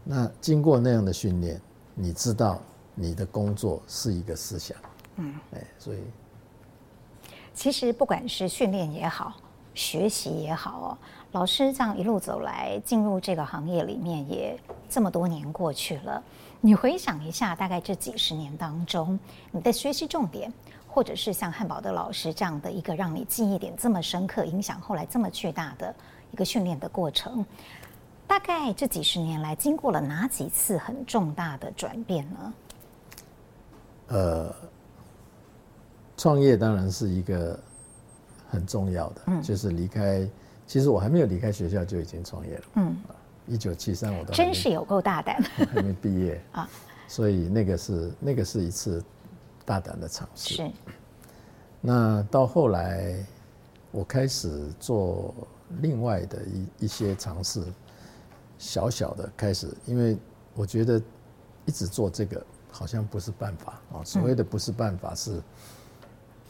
[0.04, 1.60] 那经过那样的训练，
[1.94, 2.60] 你知道
[2.94, 4.76] 你的工作是一个思想。
[5.16, 5.98] 嗯，哎，所以
[7.54, 9.36] 其实不管是训练也好，
[9.74, 10.98] 学习也好哦，
[11.32, 16.22] 老师这样一路走来，进入这个行业里面也这么多年过去了。
[16.60, 19.18] 你回想一下，大概这几十年当中，
[19.50, 20.52] 你的学习重点，
[20.86, 25.94] 或者是像汉堡的老师这样的一个让你记忆点这么深刻、影响后来这么巨大的
[26.32, 27.44] 一个训练的过程，
[28.26, 32.54] 大概这几十年来经过了哪几次很重大的转变呢？
[34.08, 34.54] 呃。
[36.14, 37.58] 创业当然是一个
[38.48, 40.28] 很重要的，嗯，就是离开。
[40.66, 42.96] 其实我还没有离开学校就已经创业了，嗯，
[43.46, 45.42] 一九七三我都真是有够大胆，
[45.74, 46.68] 还没毕业 啊，
[47.08, 49.02] 所以那个是那个是一次
[49.64, 50.54] 大胆的尝试。
[50.56, 50.70] 是。
[51.80, 53.14] 那到后来，
[53.90, 55.34] 我开始做
[55.80, 57.62] 另外的一一些尝试，
[58.58, 60.16] 小小的开始，因为
[60.54, 61.02] 我觉得
[61.66, 64.04] 一直做这个好像不是办法啊。
[64.04, 65.42] 所谓的不是办法是。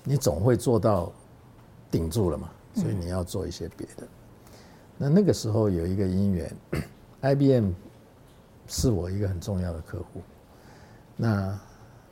[0.05, 1.13] 你总会做到
[1.89, 4.07] 顶住了嘛，所以你要做一些别的。
[4.97, 6.57] 那那个时候有一个因缘
[7.21, 7.73] ，IBM
[8.67, 10.21] 是我一个很重要的客户。
[11.17, 11.61] 那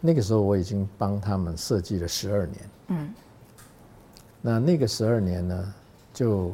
[0.00, 2.70] 那个时候我已经帮他们设计了十二年。
[2.88, 3.14] 嗯。
[4.40, 5.74] 那那个十二年呢，
[6.12, 6.52] 就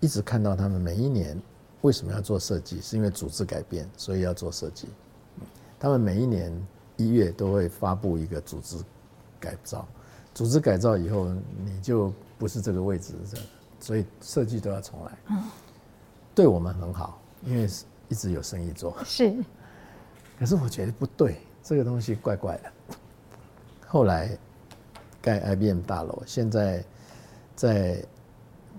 [0.00, 1.40] 一直看到他们每一年
[1.80, 4.88] 为什么要做设计，是因为组织改变，所以要做设计。
[5.78, 6.52] 他们每一年
[6.96, 8.76] 一月都会发布一个组织。
[9.38, 9.86] 改造，
[10.32, 11.28] 组织改造以后，
[11.62, 13.14] 你就不是这个位置，
[13.80, 15.18] 所以设计都要重来。
[15.30, 15.42] 嗯，
[16.34, 17.68] 对我们很好，因为
[18.08, 18.96] 一直有生意做。
[19.04, 19.36] 是，
[20.38, 22.72] 可是我觉得不对，这个东西怪怪的。
[23.86, 24.36] 后来
[25.20, 26.84] 盖 IBM 大楼，现在
[27.54, 28.04] 在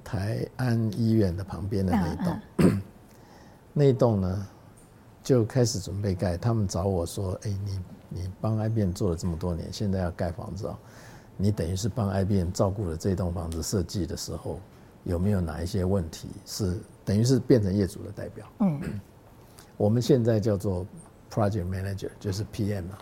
[0.04, 2.82] 台安医院的旁边的那一栋，
[3.74, 4.48] 那一栋呢
[5.24, 6.38] 就开始准备盖。
[6.38, 10.80] 他们找我说：“哎，你。”你帮 IBM 做了这么多年，现在要盖房子啊，
[11.38, 14.60] 你等于是帮 IBM 照顾了这栋房子设计的时候，
[15.04, 18.46] 有没有哪一些问题是等于是变成业主的代表？
[18.60, 19.00] 嗯，
[19.78, 20.86] 我们现在叫做
[21.32, 22.98] Project Manager，就是 PM 啊。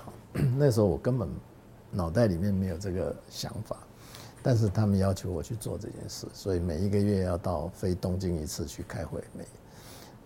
[0.57, 1.29] 那时候我根本
[1.89, 3.77] 脑袋里面没有这个想法，
[4.43, 9.23] 但是他们要求我去做这件事，所以每一个月要到飞东京一次去开会。
[9.33, 9.45] 每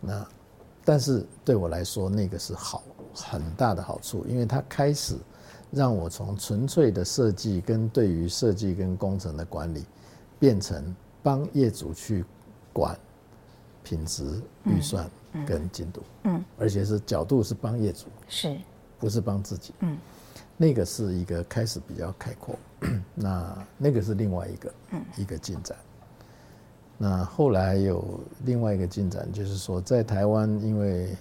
[0.02, 0.28] 那，
[0.84, 2.84] 但是对我来说，那个是好。
[3.12, 5.16] 很大的好处，因为它开始
[5.72, 9.86] 让我从纯粹的设计跟对于设计跟工程的管理，
[10.40, 12.26] 变成帮业主去
[12.74, 12.98] 管
[13.84, 15.10] 品质、预算
[15.46, 16.02] 跟进度。
[16.24, 18.58] 嗯，而且是角度是帮业主，是，
[18.98, 19.74] 不是帮自己？
[19.80, 19.98] 嗯，
[20.58, 22.56] 那个是一个开始比较开阔。
[23.14, 24.74] 那那个是另外一个
[25.18, 25.78] 一个进展。
[26.98, 31.16] 那后来有另外一个进展，就是说在台湾，因为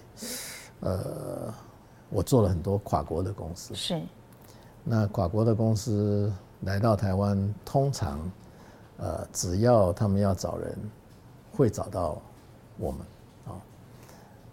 [0.79, 1.53] 呃。
[2.11, 4.01] 我做了很多跨国的公司，是。
[4.83, 8.19] 那跨国的公司来到台湾，通常，
[8.97, 10.75] 呃，只要他们要找人，
[11.51, 12.21] 会找到
[12.77, 13.01] 我们，
[13.47, 13.61] 啊。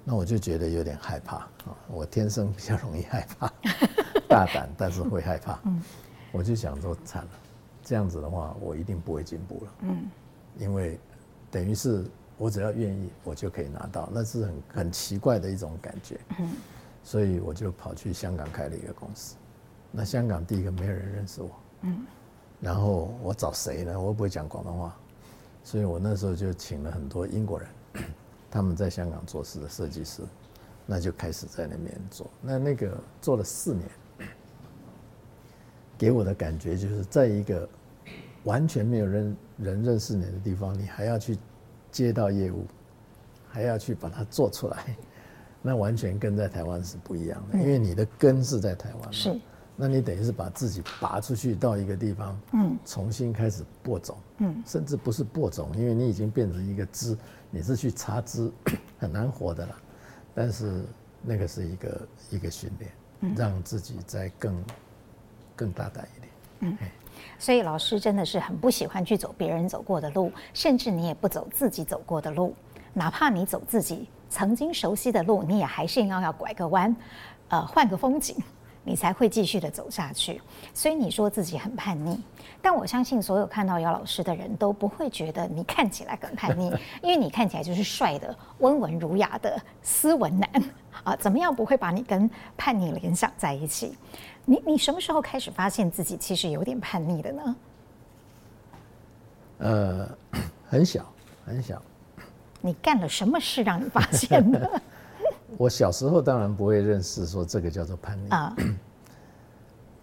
[0.05, 1.77] 那我就觉得有点害怕啊。
[1.89, 3.53] 我天生比较容易害怕，
[4.29, 5.59] 大胆但是会害怕。
[5.65, 5.83] 嗯。
[6.33, 7.31] 我就想说，惨了，
[7.83, 9.73] 这样子的话，我一定不会进步了。
[9.83, 10.11] 嗯。
[10.59, 11.01] 因为
[11.51, 12.05] 等于是
[12.37, 16.21] 我只要愿意，我就可以拿到，那是很很奇怪的一种感觉。
[16.39, 16.51] 嗯。
[17.03, 19.35] 所以我就跑去香港开了一个公司。
[19.99, 22.05] 那香港第一个没有人认识我，嗯，
[22.61, 23.99] 然后我找谁呢？
[23.99, 24.95] 我又不会讲广东话，
[25.65, 27.69] 所以我那时候就请了很多英国人，
[28.51, 30.21] 他们在香港做事的设计师，
[30.85, 32.31] 那就开始在那边做。
[32.43, 33.89] 那那个做了四年，
[35.97, 37.67] 给我的感觉就是在一个
[38.45, 41.39] 完全没有人人认识你的地方，你还要去
[41.91, 42.67] 接到业务，
[43.49, 44.95] 还要去把它做出来，
[45.63, 49.11] 那完全跟在台湾是不一样的，因为你的根是在台湾。
[49.11, 49.41] 是。
[49.77, 57.17] 那你等于是把自己拔出去到一个地方，嗯，重新开始播种，嗯，甚至不是播种，因为你已经变成一个枝，
[57.51, 58.51] 你是去插枝，
[58.99, 59.77] 很难活的了。
[60.35, 60.83] 但是
[61.23, 64.65] 那个是一个一个训练，让自己再更
[65.55, 66.33] 更大胆一点。
[66.61, 66.79] 嗯，
[67.39, 72.55] 所以老师真的是很不喜欢去走别人走过的路，甚至你也不走自己走过的路，
[72.95, 76.97] 哪怕你走自己曾经熟悉的路，你也还是要要拐个弯，
[77.49, 78.35] 呃，换个风景。
[78.89, 80.41] 你才会继续的走下去，
[80.73, 82.23] 所以你说自己很叛逆，
[82.63, 86.73] 但我相信所有看到姚老师的人都不会觉得你看起来很叛逆，
[87.03, 90.49] 因为你看起来就是帅的、温文儒雅的斯文男
[91.03, 93.99] 啊，怎么样不会把你跟叛逆联想在一起？
[94.45, 97.57] 你你什么时候开始发现自己其实有点叛逆的呢？
[99.59, 100.09] 呃，
[100.71, 101.05] 很小
[101.45, 101.83] 很小。
[102.61, 104.81] 你干了什么事让你发现的？
[105.59, 108.55] 我小时候当然不会认识说这个叫做叛逆啊。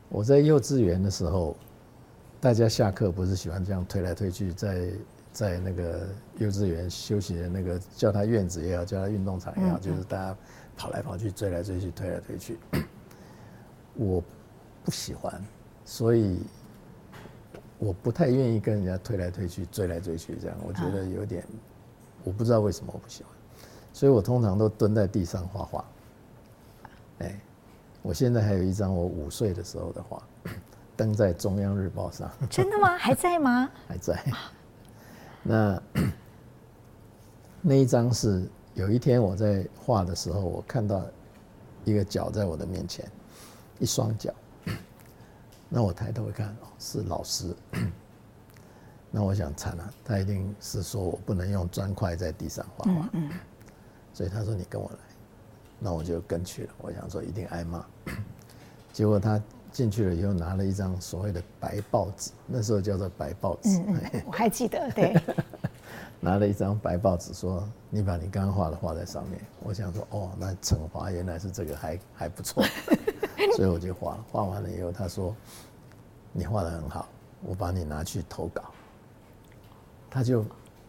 [0.10, 1.56] 我在幼稚园的时候，
[2.40, 4.90] 大家下课不是喜欢这样推来推去，在
[5.32, 10.38] 在那个幼稚园休息的那个叫他院子也好，叫他运动场也好，就是大家
[10.78, 12.58] 跑来跑去、追来追去、推来推去。
[13.96, 14.24] 我
[14.84, 15.44] 不喜欢，
[15.86, 16.40] 所以
[17.78, 20.58] 我不太愿意跟人家推来推去、追来追去这样。
[20.64, 21.44] 我觉得有点，
[22.24, 23.33] 我不知道为什么我不喜欢。
[23.94, 25.86] 所以我通常都蹲在地上画画。
[27.20, 27.40] 哎，
[28.02, 30.22] 我现在还有一张我五岁的时候的画，
[30.98, 32.30] 登在中央日报上。
[32.50, 32.96] 真的吗？
[33.00, 33.70] 还在吗？
[33.88, 34.22] 还在。
[35.44, 35.82] 那
[37.62, 41.02] 那一张是有一天我在画的时候，我看到
[41.86, 43.10] 一个脚在我的面前，
[43.80, 44.34] 一双脚。
[45.70, 47.56] 那我抬头一看，哦，是老师。
[49.12, 53.10] 那我想惨了，他一定是说我不能用砖块在地上画画。
[53.14, 53.30] 嗯嗯
[54.14, 54.98] 所以他说：“你跟我来。”
[55.80, 56.74] 那我就跟去了。
[56.78, 57.84] 我想说一定挨骂。
[58.94, 63.70] 结果他进去了以后，拿了一张所谓的白报纸，那时候叫做白报纸。
[63.80, 65.20] 嗯嗯， 我还记得，对。
[66.22, 72.64] 拿了一张白报纸，说：“你把你刚刚画的画在上面。”我想说：“哦，那惩罚原来是这个还，还还不错。”
[73.58, 75.36] 所以我就画，画完了以后，他说
[76.32, 77.10] ：“你画的很好，
[77.42, 78.64] 我把你拿去投稿。”
[80.10, 80.46] 他就，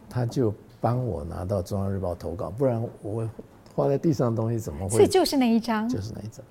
[0.08, 0.54] 他就。
[0.84, 3.26] 帮我拿到《中央日报》投稿，不然我
[3.74, 4.90] 画在地上的东西怎么会？
[4.90, 6.44] 所以就是那一张，就是那一张。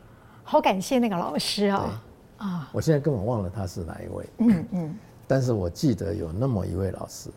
[0.43, 2.02] 好感谢那个老师啊、
[2.39, 2.43] 哦！
[2.43, 4.30] 啊，我现在根本忘了他是哪一位。
[4.39, 4.96] 嗯嗯。
[5.28, 7.30] 但是我记得有那么一位老师，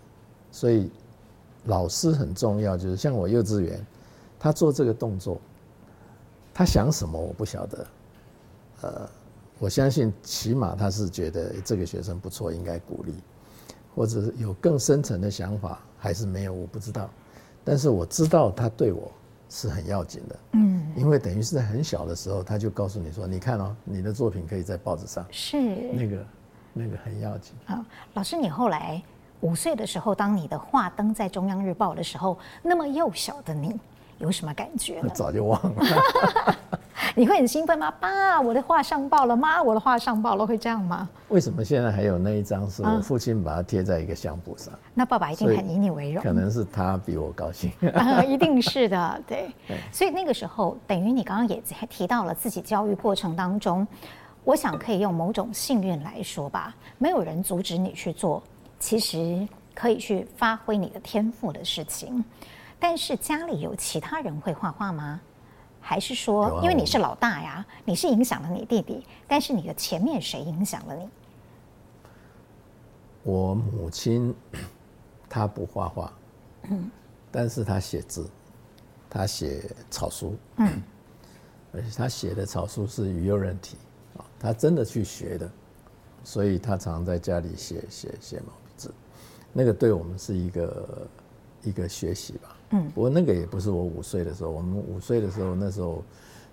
[0.50, 0.90] 所以
[1.66, 2.78] 老师很重要。
[2.78, 3.78] 就是像我幼稚园，
[4.40, 5.38] 他做这个动作，
[6.54, 7.86] 他想什么我不晓得。
[8.80, 9.10] 呃，
[9.58, 13.12] 我相信起码他是觉得这个学生不错，应该鼓励。
[13.96, 17.08] 或者是有更深层的想法，还是没有，我不知道。
[17.64, 19.10] 但是我知道他对我
[19.48, 25.56] 是很要紧的，嗯，因为等于是在很小的时候，他就告诉你说：“你看哦，你的作品可以在报纸上。”是
[25.92, 26.26] 那个
[26.74, 27.54] 那个很要紧。
[27.64, 27.82] 好，
[28.14, 29.02] 老师，你后来
[29.40, 33.74] 五岁的时候，当你的画登在《中央日报》的时候，那么幼小的你
[34.18, 35.00] 有什么感觉？
[35.02, 36.58] 我 早就忘了。
[37.14, 37.90] 你会很兴奋吗？
[38.00, 39.62] 爸，我的画上报了妈？
[39.62, 41.08] 我的画上报了，会这样吗？
[41.28, 44.72] 为什么现在还有那一张是我父亲把它贴在一个相簿上？
[44.94, 46.22] 那爸爸一定很以你为荣。
[46.22, 47.70] 可能是他比我高兴。
[47.94, 49.50] 啊， 一定是的，对。
[49.68, 49.76] 对。
[49.92, 53.86] 所以那个时候，等于你刚刚也提到了自己教育过程当中，
[54.44, 58.42] 我想可以用某种幸运来说吧，没有人阻止你去做，
[58.78, 62.24] 其实可以去发挥你的天赋的事情。
[62.78, 65.20] 但是家里有其他人会画画吗？
[65.88, 71.08] 还是说，因为你是老大呀，你是影响了你弟弟，但是你的前面谁影响了你？
[73.22, 74.34] 我母亲，
[75.28, 76.12] 她不画画，
[76.64, 76.90] 嗯，
[77.30, 78.28] 但是她写字，
[79.08, 80.82] 她写草书，嗯，
[81.72, 83.76] 而且她写的草书是于右任体，
[84.18, 85.48] 啊，她真的去学的，
[86.24, 88.92] 所以她常常在家里写写写毛笔字，
[89.52, 91.08] 那个对我们是一个
[91.62, 92.55] 一个学习吧。
[92.70, 96.02] 嗯，不过那个也不是我五岁的时候，我们五岁的时候，那时候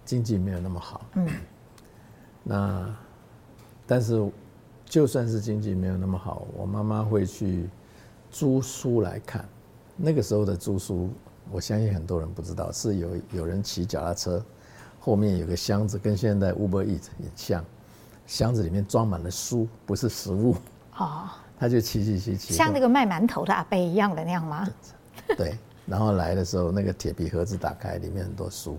[0.06, 1.02] 经济没有那么好。
[1.16, 1.28] 嗯，
[2.44, 2.96] 那
[3.88, 4.32] 但是
[4.86, 7.68] 就算是经济没有那么好，我妈妈会去
[8.30, 9.44] 租书来看。
[9.96, 11.10] 那个时候的租书，
[11.52, 14.44] 我相信很多人不知道，是有有人骑脚踏车，
[15.00, 17.66] 后面有个箱子，跟现在 Uber Eats 也像，
[18.28, 20.56] 箱子里面装满了书，不是食物。
[20.98, 24.68] 哦，他就骑骑骑骑，像那个卖馒头的阿伯一样的那样吗？
[25.36, 25.58] 对。
[25.86, 28.78] 然后来的时候，那个铁皮盒子打开，里面很多书，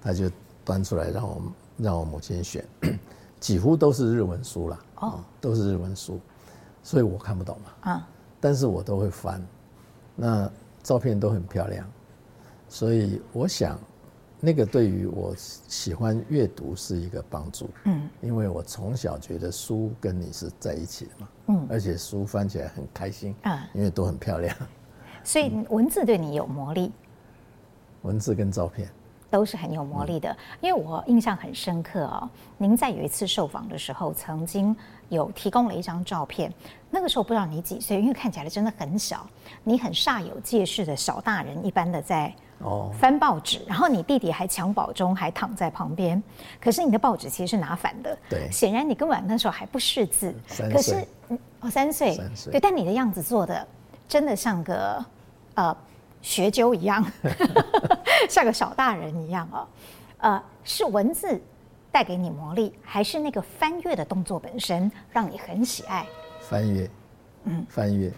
[0.00, 0.30] 他就
[0.64, 1.42] 端出来让我
[1.76, 2.64] 让我母亲选，
[3.38, 6.18] 几乎都是日文书啦，哦，都是日文书，
[6.82, 8.08] 所以我看不懂嘛，啊，
[8.40, 9.44] 但是我都会翻，
[10.14, 10.50] 那
[10.82, 11.86] 照片都很漂亮，
[12.68, 13.78] 所以我想，
[14.40, 17.68] 那个对于我喜欢阅读是一个帮助。
[17.84, 21.28] 嗯，因为我从小觉得书跟你是在一起的嘛。
[21.48, 23.34] 嗯，而且书翻起来很开心。
[23.42, 24.56] 啊，因为都很漂亮。
[25.26, 26.92] 所以文字对你有魔力。
[28.02, 28.88] 文字跟照片。
[29.28, 32.30] 都是很有魔力的，因为我印象很深刻哦。
[32.56, 34.74] 您在有一次受访的时候，曾经
[35.08, 36.50] 有提供了一张照片，
[36.90, 39.28] 那个时候不知道你几岁，因为看起来真的很小，
[39.64, 42.88] 你很煞有介事的小大人一般的在哦。
[42.98, 46.22] 翻报纸，然后你弟弟还襁褓中还躺在旁边，
[46.60, 50.32] 可是你的报纸其实是拿反的，对，显然你根本那时候还不识字，
[50.72, 51.04] 可是
[51.60, 53.66] 哦三岁，三岁，对，但你的样子做的
[54.08, 55.04] 真的像个
[55.56, 55.76] 呃。
[56.22, 57.04] 学究一样，
[58.28, 59.68] 像个小大人一样哦。
[60.18, 61.40] 呃，是文字
[61.92, 66.04] 带给你魔力，还是那个翻阅的动作本身让你很喜爱？
[66.40, 66.90] 翻阅，
[67.44, 68.12] 嗯，翻阅。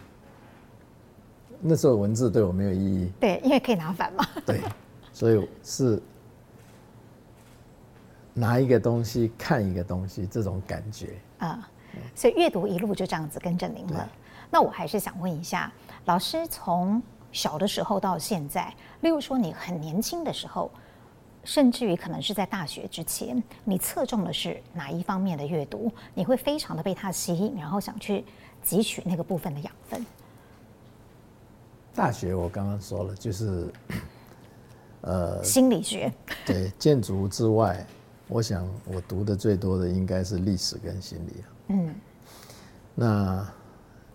[1.61, 3.13] 那时候文字对我没有意义。
[3.21, 4.27] 对，因为可以拿反嘛。
[4.47, 4.63] 对，
[5.13, 6.03] 所以是
[8.33, 11.69] 拿一个东西看一个东西，这种感觉啊。
[12.15, 14.09] 所以阅读一路就这样子跟着您了。
[14.49, 15.71] 那我还是想问一下，
[16.07, 17.03] 老师从。
[17.31, 20.71] 小的时候到现在，例如说你很年轻的时候，
[21.45, 25.93] 甚至于可能是在大学之前，你侧重的是哪一方面的阅读？
[26.15, 28.25] 你会非常的被它吸引，然后想去
[28.65, 30.05] 汲取那个部分的养分。
[31.95, 33.73] 大学我刚刚说了，就是
[35.03, 36.13] 呃心理学。
[36.47, 37.87] 对，建筑之外，
[38.27, 41.45] 我想我读的最多的应该是历史跟心理。
[41.69, 41.95] 嗯，
[42.95, 43.47] 那。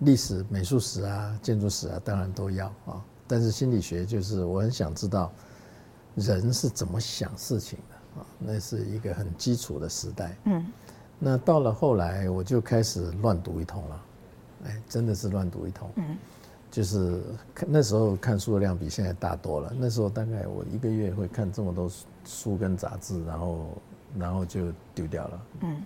[0.03, 3.03] 历史、美术史啊，建筑史啊，当然都要啊。
[3.27, 5.31] 但是心理学就是我很想知道
[6.15, 10.35] 人是怎么想事情的啊，那是一个很基础的时代。
[10.45, 10.65] 嗯。
[11.19, 14.05] 那到了后来，我就开始乱读一通了，
[14.65, 15.89] 哎，真的是乱读一通。
[15.95, 16.17] 嗯。
[16.69, 17.21] 就是
[17.53, 19.71] 看那时候看书的量比现在大多了。
[19.77, 21.89] 那时候大概我一个月会看这么多
[22.25, 23.67] 书跟杂志，然后
[24.17, 25.41] 然后就丢掉了。
[25.61, 25.81] 嗯。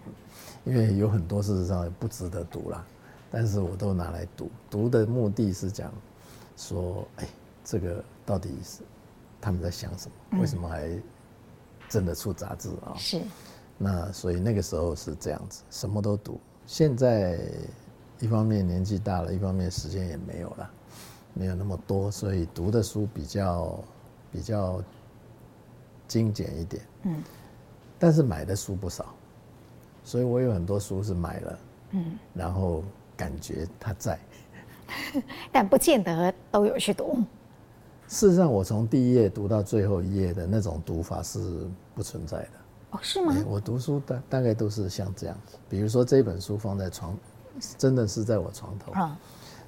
[0.65, 2.85] 因为有很多事实上也不值得读了。
[3.29, 5.91] 但是我都拿来读，读的目的是讲
[6.55, 7.27] 说，哎，
[7.63, 8.81] 这个到底是
[9.41, 10.39] 他们在想什么？
[10.39, 10.89] 为什么还
[11.89, 12.95] 真的出杂志啊？
[12.97, 13.21] 是。
[13.77, 16.39] 那所以那个时候是这样子，什么都读。
[16.65, 17.37] 现在
[18.19, 20.71] 一方面年纪大了，一方面时间也没有了，
[21.33, 23.77] 没有那么多，所以读的书比较
[24.31, 24.81] 比较
[26.07, 26.81] 精简一点。
[27.03, 27.21] 嗯。
[27.99, 29.13] 但是买的书不少，
[30.03, 31.59] 所以我有很多书是买了，
[31.91, 32.81] 嗯，然后。
[33.17, 34.17] 感觉他在，
[35.51, 37.17] 但不见得都有去读。
[38.07, 42.49] 事实上，我从第一页读到最后一页的那种读法是不存在的。
[42.91, 43.35] 哦，是吗？
[43.45, 45.37] 我读书大大概都是像这样，
[45.67, 47.17] 比如说这本书放在床，
[47.77, 48.93] 真的是在我床头。
[48.93, 49.19] 啊，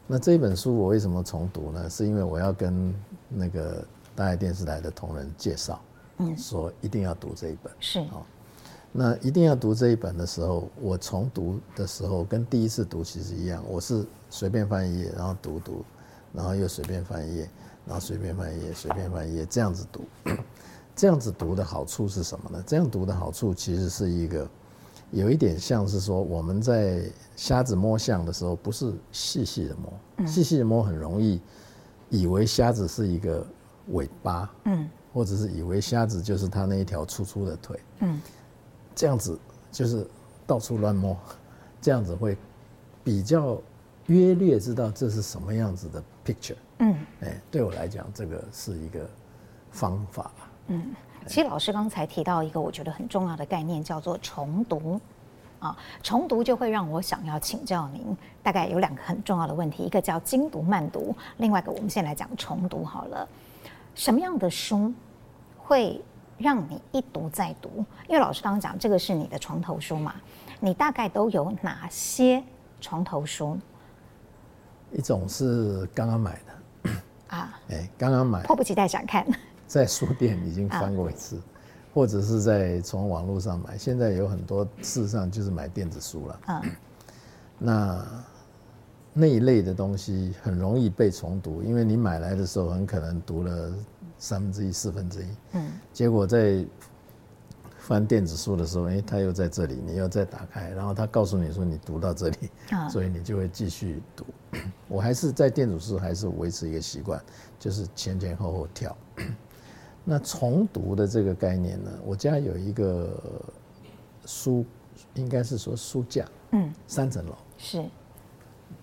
[0.07, 1.89] 那这本书我为什么重读呢？
[1.89, 2.95] 是因为我要跟
[3.27, 3.85] 那个
[4.15, 5.81] 大爱电视台的同仁介绍，
[6.19, 7.73] 嗯，说一定要读这一本。
[7.81, 8.05] 是。
[8.91, 15.85] 那一定要读这一本的时候，我重读的时候跟第一次读其实一样，我是随便翻一页，然后读读，
[16.33, 17.49] 然后又随便翻一页，
[17.85, 20.01] 然后随便翻一页，随便翻一页，这样子读。
[20.95, 22.63] 这样子读的好处是什么呢？
[22.65, 24.49] 这样读的好处其实是一个，
[25.11, 27.03] 有一点像是说我们在
[27.35, 31.39] 瞎子摸象的时候，不是细细的摸，细细的摸很容易
[32.09, 33.45] 以为瞎子是一个
[33.91, 38.19] 尾巴，嗯，或者是以为瞎子就是他那一条粗粗的腿，嗯。
[38.99, 39.39] 这样子
[39.71, 40.05] 就是
[40.45, 41.17] 到处乱摸，
[41.79, 42.37] 这样子会
[43.01, 43.57] 比较
[44.07, 46.57] 约略知道这是什么样子的 picture。
[46.79, 49.09] 嗯，哎，对我来讲，这个是一个
[49.71, 50.51] 方法吧。
[50.67, 50.93] 嗯，
[51.25, 54.99] 其实老师刚才提到一个我觉得很重要的概念，叫做重读。
[55.59, 63.25] 啊，重读就会让我想要请教您，大概有两个很重要的问题，一个叫精读慢读，另外一个我们先来讲重读好了。
[63.95, 64.93] 什么样的书
[65.57, 66.01] 会？
[66.39, 67.69] 让你一读再读，
[68.07, 70.15] 因为老师刚刚讲这个是你的床头书嘛，
[70.61, 72.41] 你大概都有哪些
[72.79, 73.57] 床头书？
[74.93, 76.91] 一种是刚刚买的。
[77.27, 79.27] 啊，哎，刚刚买，迫不及待想看，
[79.67, 81.43] 在书店已经翻过一次，啊、
[81.93, 86.39] 或者是在从网络上买，现在有很多事实上就是买电子书了。
[86.47, 86.61] 嗯，
[87.59, 88.05] 那
[89.13, 93.73] 那一类的东西很容易被重读，因为你买来的时候很可能读了。
[94.20, 96.65] 三分之一、四分之一，嗯，结果在
[97.78, 104.26] 翻电子书的时候，哎，他又在这里，你又再打开，然后他告诉你说你读到这里，啊，所以你就会继续读。
[104.89, 107.20] 我还是在电子书还是维持一个习惯，
[107.57, 108.95] 就是前前后后跳。
[110.03, 113.17] 那重读的这个概念呢，我家有一个
[114.26, 114.65] 书，
[115.13, 117.84] 应该是说书架，嗯，三层楼，是，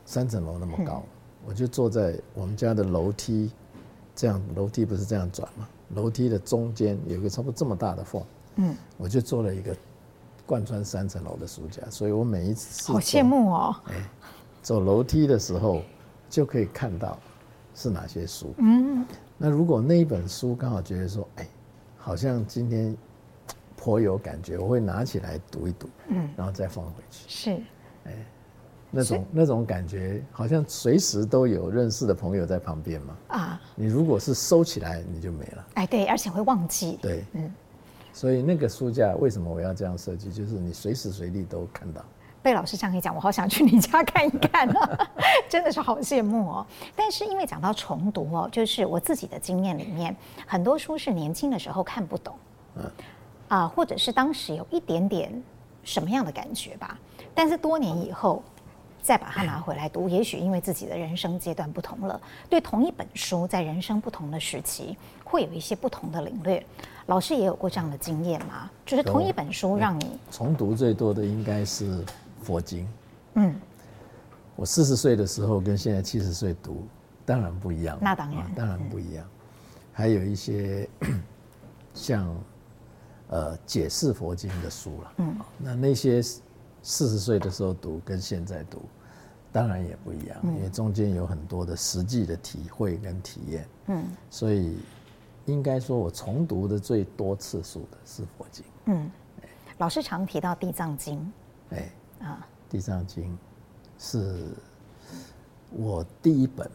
[0.05, 1.05] 三层楼那么高，
[1.45, 3.53] 我就坐在我们家的楼梯。
[4.17, 5.69] 这样楼梯不是这样转吗？
[5.95, 8.23] 楼梯的中间有一个差不多这么大的缝，
[8.57, 9.77] 嗯，我就做了一个
[10.47, 14.11] 贯穿三层楼的书架，所以我每一次好羡慕哦，哎，
[14.63, 15.83] 走楼梯的时候
[16.31, 17.19] 就可以看到
[17.75, 19.07] 是哪些书，嗯，
[19.37, 21.47] 那如果那一本书刚好觉得说，哎，
[21.99, 22.97] 好像今天
[23.77, 27.63] 颇有感觉，我会拿起来读一读，嗯，然后再放回去，是，
[28.05, 28.27] 哎。
[28.97, 33.17] 那种那种感觉，好像随时都有认识的朋友在旁边嘛。
[33.29, 35.67] 啊，你如果是收起来，你就没了。
[35.75, 36.99] 哎，对，而且会忘记。
[37.03, 37.53] 对，嗯。
[38.13, 40.33] 所以那个书架为什么我要这样设计？
[40.33, 42.03] 就是你随时随地都看到。
[42.43, 45.11] 被老师这样一讲，我好想去你家看一看啊！
[45.51, 46.67] 真的是好羡慕哦。
[46.95, 50.17] 但是因为讲到重读哦，就是我自己的经验里面，
[50.47, 52.35] 很多书是年轻的时候看不懂，
[52.77, 52.91] 嗯，
[53.49, 55.43] 啊，或者是当时有一点点
[55.83, 56.97] 什么样的感觉吧，
[57.35, 58.43] 但是多年以后。
[59.07, 66.61] 再把它拿回来读，也许因为自己的人生阶段不同了，对同一本书，在人生不同的时期，会有一些不同的领略。
[67.07, 68.69] 老师也有过这样的经验吗？
[68.85, 72.05] 就是同一本书让你重读最多的应该是
[72.43, 72.85] 佛经。
[73.35, 73.55] 嗯，
[74.57, 76.85] 我四十岁的时候跟现在七十岁读，
[77.25, 77.97] 当然不一样。
[78.01, 79.25] 那当然，当然不一样。
[79.93, 80.89] 还有一些
[81.95, 82.37] 像
[83.29, 85.13] 呃解释佛经的书了。
[85.19, 86.21] 嗯，那那些
[86.83, 88.83] 四十岁的时候读跟现在读。
[89.57, 94.77] 当然也不一样，因为中间有很多的实际的体会跟体验，嗯，所以
[95.47, 99.11] 应该说我重读的最多次数的是佛经，嗯，
[99.79, 101.19] 老师常提到《地藏经》，
[101.75, 101.91] 哎，
[102.21, 103.25] 啊，《地藏经》
[103.99, 104.45] 是
[105.71, 106.71] 我第一本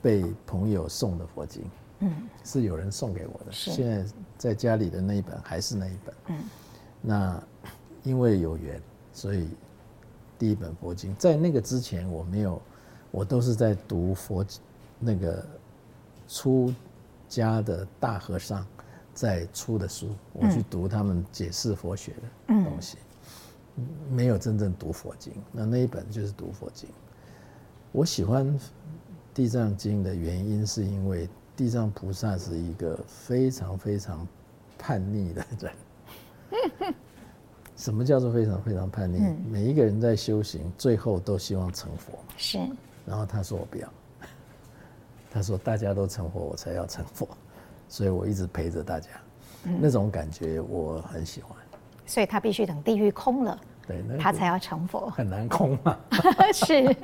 [0.00, 1.64] 被朋友送的佛经，
[1.98, 6.44] 嗯，是有人送给我的，现在在家里的那一本还是那一本，嗯，
[7.00, 7.42] 那
[8.04, 8.80] 因为有缘，
[9.12, 9.48] 所以。
[10.42, 12.60] 第一本佛经，在那个之前我没有，
[13.12, 14.44] 我都是在读佛，
[14.98, 15.46] 那个
[16.26, 16.74] 出
[17.28, 18.66] 家的大和尚
[19.14, 22.98] 在出的书，我去读他们解释佛学的东西，
[24.10, 25.32] 没有真正读佛经。
[25.52, 26.90] 那那一本就是读佛经。
[27.92, 28.58] 我喜欢
[29.32, 34.26] 地藏经的原因，是因为地藏菩萨是一个非常非常
[34.76, 36.94] 叛逆的人。
[37.82, 39.18] 什么叫做非常非常叛逆？
[39.18, 42.16] 嗯、每一个人在修行，最后都希望成佛。
[42.36, 42.56] 是。
[43.04, 43.92] 然后他说我不要，
[45.28, 47.28] 他说大家都成佛，我才要成佛，
[47.88, 49.08] 所以我一直陪着大家。
[49.64, 51.56] 嗯、那种感觉我很喜欢。
[52.06, 55.10] 所以他必须等地狱空了，对，那他才要成佛。
[55.10, 55.98] 很难空嘛。
[56.54, 56.96] 是。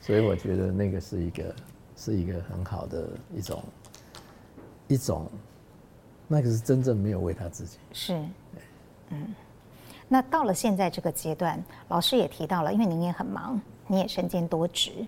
[0.00, 1.54] 所以我觉得那个是一个
[1.96, 3.62] 是一个很好的一种
[4.88, 5.30] 一种，
[6.26, 7.78] 那个是真正没有为他自己。
[7.92, 8.20] 是。
[9.10, 9.32] 嗯。
[10.14, 15.04] 那到了现在这个阶段，老师也提到了，因为您也很忙，你也身兼多职，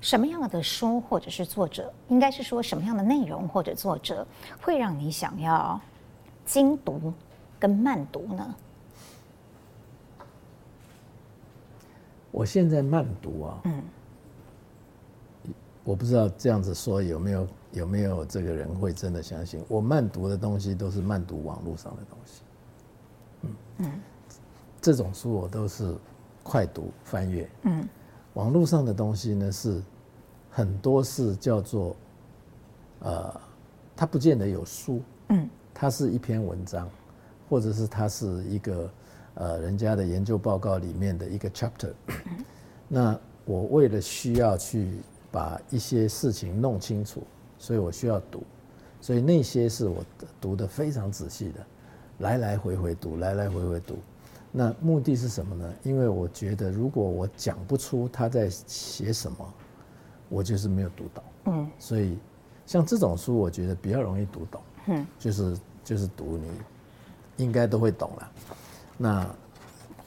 [0.00, 4.26] 什么样的书或者是作者，应该是说什么样的内容或者作者，
[4.60, 5.80] 会让你想要
[6.44, 7.14] 精读
[7.60, 8.54] 跟慢读呢？
[12.32, 13.84] 我现在慢读啊，嗯，
[15.84, 22.42] 我不知道这样子说有没有有没有这个人会真的相信我慢读的东西都是慢读网络上的东西，
[23.42, 24.00] 嗯嗯。
[24.84, 25.96] 这种书我都是
[26.42, 27.48] 快读翻阅。
[27.62, 27.88] 嗯，
[28.34, 29.82] 网络上的东西呢，是
[30.50, 31.96] 很多是叫做，
[32.98, 33.40] 呃，
[33.96, 35.00] 它不见得有书。
[35.30, 36.86] 嗯，它是一篇文章，
[37.48, 38.90] 或者是它是一个
[39.36, 41.94] 呃人家的研究报告里面的一个 chapter。
[42.86, 44.98] 那我为了需要去
[45.32, 47.22] 把一些事情弄清楚，
[47.56, 48.42] 所以我需要读，
[49.00, 50.04] 所以那些是我
[50.42, 51.66] 读得非常仔细的，
[52.18, 53.96] 来来回回读，来来回回读。
[54.56, 55.74] 那目的是什么呢？
[55.82, 59.54] 因为我觉得，如果我讲不出他在写什么，
[60.28, 61.24] 我就是没有读懂。
[61.46, 62.16] 嗯，所以
[62.64, 64.62] 像这种书，我觉得比较容易读懂。
[64.86, 66.52] 嗯，就是就是读你
[67.44, 68.32] 应该都会懂了。
[68.96, 69.28] 那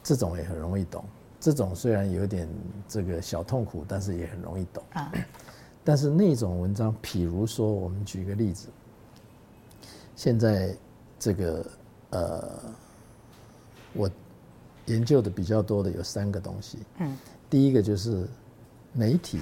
[0.02, 1.04] 这种也很容易懂。
[1.38, 2.48] 这种虽然有点
[2.88, 4.82] 这个小痛苦，但是也很容易懂。
[4.94, 5.12] 啊，
[5.84, 8.68] 但是那种文章，譬如说，我们举个例子，
[10.16, 10.74] 现在
[11.18, 11.66] 这个
[12.12, 12.50] 呃，
[13.92, 14.10] 我。
[14.88, 17.16] 研究的比较多的有三个东西，嗯，
[17.48, 18.26] 第一个就是
[18.92, 19.38] 媒体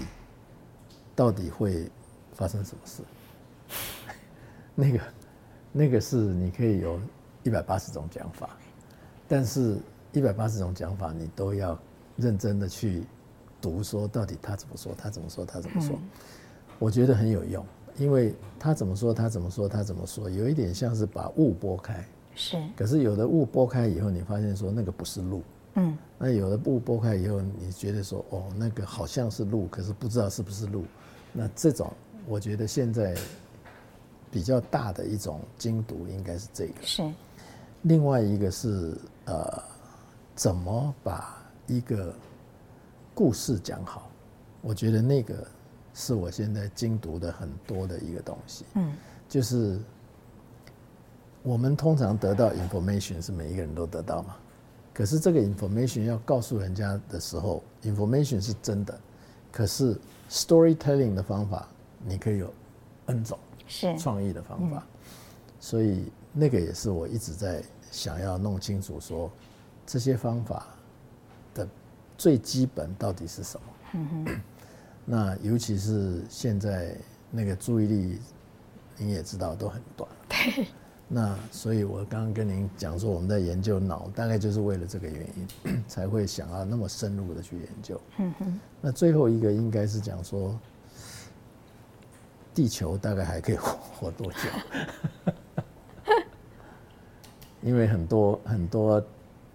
[1.15, 1.91] 到底会
[2.35, 3.03] 发生什么事？
[4.75, 5.01] 那个
[5.73, 7.01] 那个是你可以有
[7.43, 8.51] 一百八十种讲法，
[9.27, 9.79] 但是
[10.13, 11.79] 一百八十种讲法你都要
[12.17, 13.03] 认真的去
[13.61, 15.97] 读，说到底他怎么说，他怎么说，他怎么说？
[15.97, 16.09] 嗯，
[16.79, 17.65] 我觉得很有用，
[17.97, 22.05] 因为他怎么说，他怎么说，他怎么说，有一点像是把雾拨开。
[22.37, 25.43] 是，可是有的雾拨开以后，你发现说那个不是路，
[25.75, 30.85] 嗯，那有的雾拨开以后，你觉得说哦，那个好像是路，可是不知道是不是路，
[31.33, 31.93] 那这种
[32.29, 33.17] 我觉得现在
[34.31, 36.75] 比较大的一种精读，应该是这个。
[36.83, 37.11] 是。
[37.83, 39.63] 另外一个是呃，
[40.35, 42.15] 怎么把一个
[43.15, 44.11] 故事讲好？
[44.61, 45.47] 我觉得那个
[45.95, 48.65] 是我现在精读的很多的一个东西。
[48.75, 48.93] 嗯。
[49.29, 49.79] 就是
[51.47, 54.35] 我们通常得到 information 是每一个人都得到嘛，
[54.93, 58.99] 可是这个 information 要告诉人家的时候，information 是真的，
[59.53, 59.97] 可是
[60.29, 61.69] storytelling 的方法
[62.05, 62.53] 你可以有
[63.07, 63.39] N 种
[63.69, 64.85] 是创意的方法，
[65.61, 69.31] 所以那个也是我一直在想要弄清楚说
[69.87, 70.67] 这些方法
[71.55, 71.69] 的
[72.19, 73.67] 最基本到底是什么。
[73.93, 74.41] 嗯哼。
[75.09, 76.97] 那尤其是现在
[77.31, 78.19] 那个注意力。
[78.99, 80.67] 你也知道都很短，对。
[81.09, 85.25] 那所以，我刚刚跟您讲说，我们在研究脑，大概就是为了这个原
[85.65, 88.01] 因， 才会想要那么深入的去研究。
[88.19, 88.61] 嗯哼。
[88.81, 90.59] 那最后一个应该是讲说，
[92.53, 94.39] 地球大概还可以活活多久？
[97.63, 99.03] 因为很多很多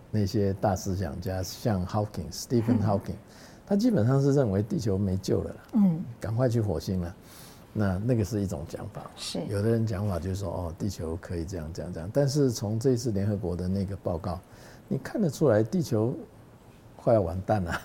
[0.10, 3.16] 那些大思想家，像 Hawking、Stephen Hawking，
[3.66, 7.16] 他基本上是认为地球没救了啦，嗯，赶快去火星了。
[7.74, 14.38] 那那个是一种讲法，是有的人讲法就是说，哦，地球可以这样这样这样，但是从这次联合国的那个报告，
[14.90, 16.14] 你看得出来地球
[16.98, 17.82] 快要完蛋了。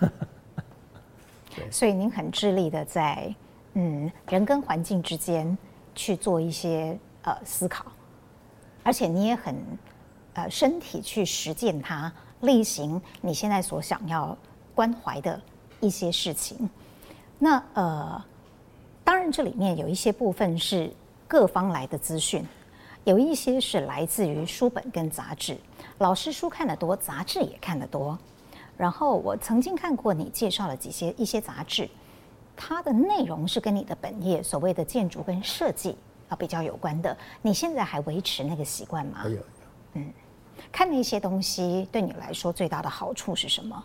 [1.55, 3.33] 对，所以您很致力的在
[3.75, 5.57] 嗯人跟环境之间
[5.95, 7.87] 去做一些呃思考，
[8.83, 9.55] 而且你也很
[10.35, 14.37] 呃身体去实践它，例行你现在所想要
[14.75, 15.41] 关怀的
[15.79, 16.69] 一些事情。
[17.39, 18.25] 那呃。
[19.07, 20.93] 当然，这里面有一些部分是
[21.29, 22.45] 各方来的资讯，
[23.05, 25.57] 有一些是来自于书本跟杂志。
[25.99, 28.19] 老师书看得多，杂志也看得多。
[28.77, 31.89] 然后我曾经看过你介绍了几些一些杂志，
[32.57, 35.97] 它的内容是跟你的本业所谓的建筑跟设计
[36.29, 37.17] 啊比较有关的。
[37.41, 39.21] 你现在还维持那个习惯吗？
[39.23, 39.43] 有有。
[39.93, 40.13] 嗯，
[40.73, 43.85] 看那些东西对你来说最大的好处是什么？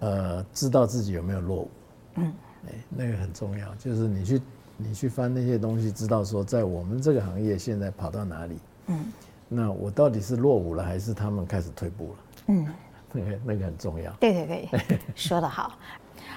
[0.00, 1.70] 呃，知道自己有没有落伍。
[2.14, 2.32] 嗯。
[2.68, 4.42] 哎，那个很重要，就是你去
[4.76, 8.58] 你去翻那些东西，知道说在我们这个行业现在跑到哪里。
[8.86, 9.12] 嗯，
[9.48, 12.18] 那我到底是落伍了，还是他们开始退步了？
[12.48, 12.66] 嗯，
[13.12, 14.10] 那个那个很重要。
[14.20, 15.78] 对对对，说得好。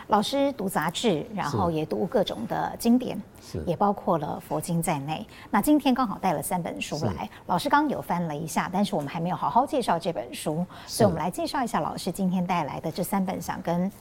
[0.08, 5.26] 老师读杂志，然后也读各种的经典，是也包括了佛经在内。
[5.52, 13.92] 那今天刚好带了三本书来，老师刚刚有翻了一下，但是我们还没有好好介绍这本书，所以我们来介绍一下老师今天带来的这三本，想跟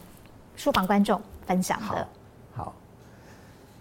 [0.57, 2.09] 书房观众分享的。
[2.55, 2.75] 好，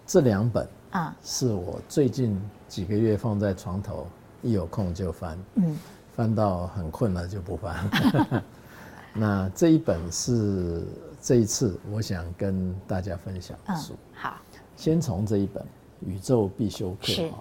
[0.06, 4.06] 这两本啊，是我最近几个月放在床头，
[4.42, 5.76] 一有空就翻，嗯，
[6.14, 8.42] 翻到很困了就不翻。
[9.18, 10.84] 那这一本是
[11.22, 13.94] 这一次我想跟大家分享的书。
[14.12, 14.36] 好，
[14.76, 15.62] 先从这一本
[16.06, 17.32] 《宇宙必修课》是。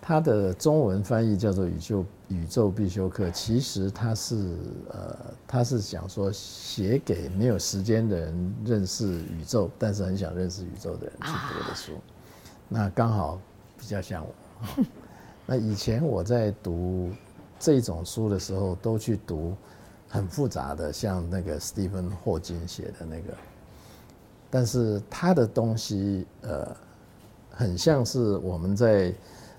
[0.00, 4.56] 它的中文翻译叫做《宇宙宇宙必修课》，其实它是
[4.90, 5.16] 呃，
[5.46, 11.92] 它是想说写给没有时间的人认识宇宙，但是很想认识宇宙的人去读的书。
[12.68, 13.38] 那刚好
[13.76, 14.84] 比较像我。
[15.44, 17.10] 那以前我在读
[17.58, 19.54] 这种书的时候，都去读
[20.08, 23.34] 很复杂的，像那个史蒂芬霍金写的那个，
[24.48, 26.76] 但是他的东西呃，
[27.50, 29.12] 很像是我们在。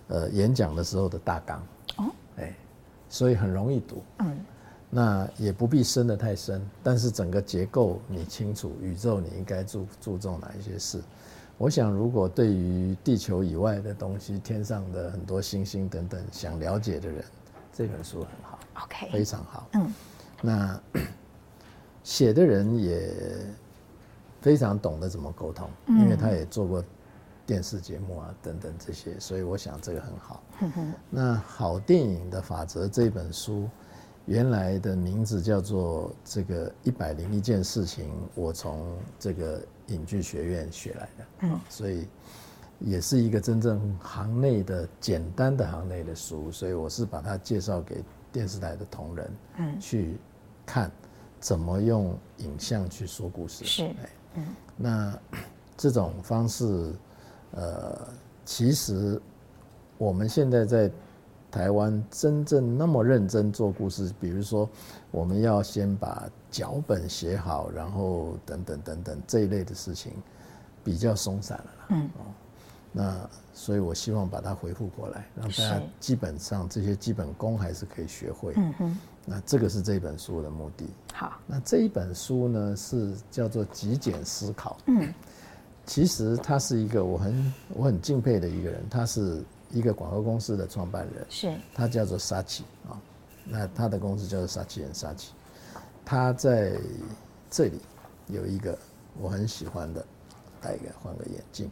[0.07, 1.63] 呃，演讲的时候的大纲，哦，
[2.41, 2.55] 哎，
[3.07, 4.37] 所以很容易读，嗯，
[4.89, 11.01] 那也不必深得太深，但是整个结构你清楚，宇宙你应该注注重哪一些事？
[11.57, 17.23] 我想，如果对于地球以外的东西，天上的很多星星等等，想了解的人，
[17.71, 19.93] 这本书很好，OK，非常好，嗯，
[20.41, 20.81] 那
[22.03, 23.13] 写的人也
[24.41, 26.83] 非常懂得怎么沟通，因为他也做过。
[27.45, 30.43] 电视节目啊，等等这些，所以我想这个很好。
[31.09, 33.67] 那好电影的法则这本书，
[34.25, 41.25] 原来的名字叫做这个一百零一件事情，我从这个影剧学院学来的。
[41.41, 42.07] 嗯，所以
[42.79, 50.17] 也是一个真正行内的简单的行内的书，所以我是把它介绍给电视台的同仁，嗯，去
[50.65, 50.89] 看
[51.39, 53.65] 怎么用影像去说故事。
[53.65, 53.93] 是，
[54.35, 55.19] 嗯，那
[55.75, 56.93] 这种方式。
[57.51, 58.07] 呃，
[58.45, 59.21] 其实
[59.97, 60.91] 我们现在在
[61.49, 64.69] 台湾真正那么认真做故事，比如说
[65.11, 70.13] 我们要先把脚本写好，然后等等等等这一类的事情
[70.83, 71.85] 比较松散了啦。
[71.89, 72.05] 嗯。
[72.17, 72.21] 哦，
[72.93, 78.53] 那所以我希望把它恢复过来，让大家基本上这些基本功还是可以学会。
[78.55, 78.97] 嗯哼。
[79.25, 80.85] 那这个是这本书的目的。
[81.13, 81.37] 好。
[81.45, 84.77] 那这一本书呢是叫做极简思考。
[84.85, 85.13] 嗯。
[85.85, 92.95] 其实他是一个我很我很敬佩的一个人，他是一个广告公司的创办人，是，他叫做沙奇啊，
[93.43, 95.33] 那他的公司叫做沙奇人沙奇，
[96.05, 96.73] 他在
[97.49, 97.79] 这里
[98.27, 98.77] 有一个
[99.19, 100.05] 我很喜欢的，
[100.61, 101.69] 戴一个换个眼镜。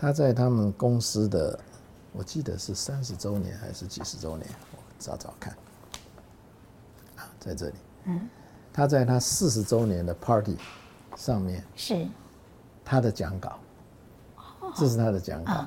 [0.00, 1.58] 他在他们公司的，
[2.18, 5.52] 我记得是三十周年还是几十周年，我找找看。
[7.14, 7.74] 啊，在这里，
[8.06, 8.28] 嗯，
[8.72, 10.56] 他在他四十周年的 party
[11.16, 12.08] 上面是
[12.84, 13.60] 他的讲稿，
[14.74, 15.64] 这是他的讲稿。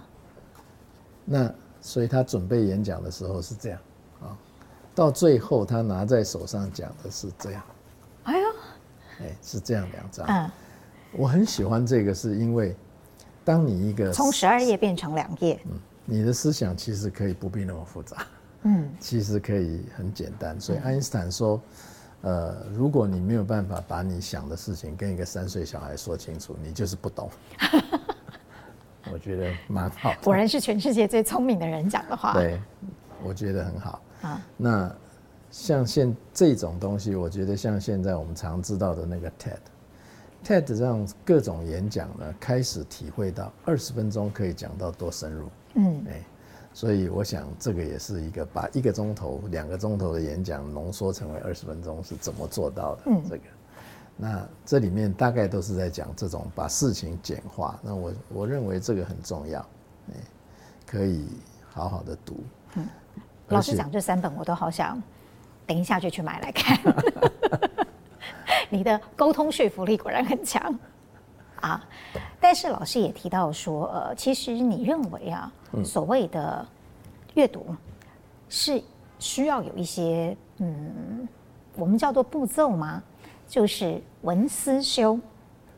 [1.23, 1.49] 那
[1.79, 3.79] 所以他准备演讲的时候是这样
[4.19, 4.37] 啊，
[4.93, 7.63] 到最后他拿在手上讲的是这样。
[8.23, 8.47] 哎呦，
[9.21, 10.27] 哎，是这样两张。
[10.27, 10.51] 嗯，
[11.13, 12.75] 我很喜欢这个，是因为。
[13.43, 15.71] 当你一个从十二页变成两页，嗯，
[16.11, 18.27] 你的思想其实可以不必那么复杂，
[18.63, 20.59] 嗯，其实可以很简单。
[20.59, 21.61] 所以爱因斯坦说，
[22.23, 27.29] 呃，如果你没有办法把你想的事情跟一个三岁小孩说清楚，你就是不懂。
[29.09, 32.33] 我觉得蛮好，果然是全世界最聪明的人讲的话。
[32.33, 32.61] 对，
[33.23, 34.01] 我觉得很好。
[34.21, 34.93] 啊，那
[35.49, 39.57] 像现这种东西，我觉得像现在我们常知道的那个 TED。
[40.43, 46.21] TED 让各种演讲呢，开始体会到二十分钟可以讲到多深入，嗯，哎，
[46.73, 53.01] 所以我想这个也是一个把一个钟头、两个钟头的演讲浓缩成为二十分钟是怎么做到的？
[53.07, 53.43] 嗯，这个，
[54.17, 57.79] 那这里面大概都是在讲这种把事情简化。
[57.81, 59.59] 那我我认为这个很重要，
[60.09, 60.15] 哎，
[60.85, 61.27] 可以
[61.69, 62.43] 好好的读。
[62.75, 62.87] 嗯，
[63.49, 65.01] 老师讲这三本我都好想，
[65.65, 66.77] 等一下就去买来看。
[68.69, 70.79] 你的沟通说服力果然很强，
[71.61, 71.87] 啊！
[72.39, 75.51] 但是老师也提到说，呃，其实你认为啊，
[75.85, 76.67] 所谓的
[77.35, 77.75] 阅读
[78.49, 78.83] 是
[79.19, 81.27] 需要有一些嗯，
[81.75, 83.01] 我们叫做步骤吗？
[83.47, 85.19] 就是文思修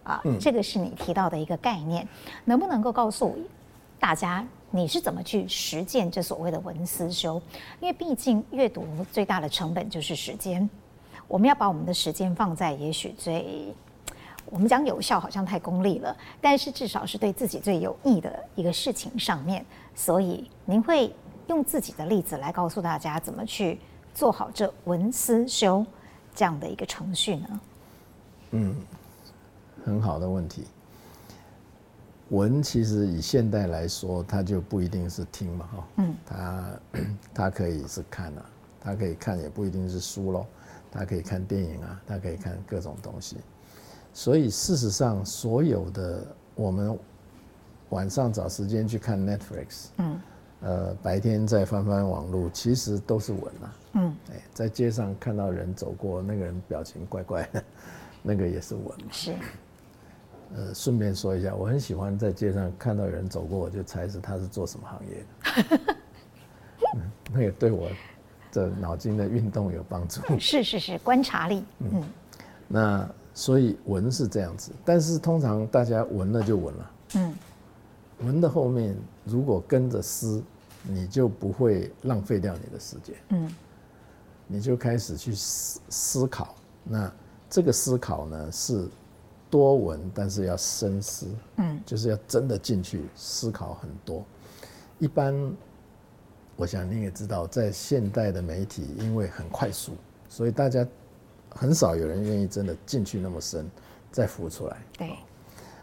[0.03, 2.07] 啊，这个是你提到的一个概念，
[2.45, 3.37] 能不能够告诉
[3.99, 7.41] 大家你是怎么去实践这所谓的文思修？
[7.79, 10.69] 因为毕竟阅读最大的成本就是时间。
[11.27, 13.73] 我们要把我们的时间放在也许最，
[14.45, 19.65] 我们讲有效好像太功利了，但是至少是对自己最有益的一个事情上面。
[19.95, 21.13] 所以您会
[21.47, 23.79] 用自己的例子来告诉大家怎么去
[24.13, 25.85] 做好这文思修
[26.33, 27.59] 这样的一个程序呢？
[28.51, 28.75] 嗯，
[29.83, 30.65] 很好的问题。
[32.29, 36.79] 文其实以现代来说，它就不一定是听嘛，哈，嗯，它
[37.33, 38.45] 它可以是看啊，
[38.79, 40.45] 它可以看也不一定是书喽。
[40.91, 43.37] 它可以看电影啊，它可以看各种东西，
[44.13, 46.97] 所以事实上，所有的我们
[47.89, 50.21] 晚上找时间去看 Netflix，嗯，
[50.61, 57.63] 呃，白天再翻翻网络，其实都是文啊，嗯，哎，在街上看到人走过，那个人表情怪怪的，
[58.21, 59.33] 那个也是文嘛，是，
[60.55, 65.25] 呃，顺便说一下，我很喜欢在街上看到人走过，我就猜是他是做什么行业
[65.77, 65.95] 的，
[66.95, 67.01] 嗯，
[67.33, 67.89] 那个对我。
[68.53, 71.65] 的脑筋的运动有帮助，是是是，观察力。
[71.79, 72.03] 嗯，
[72.67, 76.91] 那所以文是这样子，但是通常大家文了就文了。
[77.15, 77.33] 嗯，
[78.19, 80.41] 文的后面如果跟着思，
[80.83, 83.15] 你就不会浪费掉你的时间。
[83.29, 83.55] 嗯，
[84.47, 86.55] 你就开始去思思考。
[86.83, 87.11] 那
[87.49, 88.87] 这个思考呢是
[89.49, 91.27] 多闻，但是要深思。
[91.57, 94.23] 嗯，就是要真的进去思考很多。
[94.99, 95.33] 一般。
[96.55, 99.93] 我想你也知道，在现代的媒体，因为很快速，
[100.29, 100.85] 所以大家
[101.53, 103.69] 很少有人愿意真的进去那么深，
[104.11, 104.77] 再浮出来。
[104.97, 105.15] 对。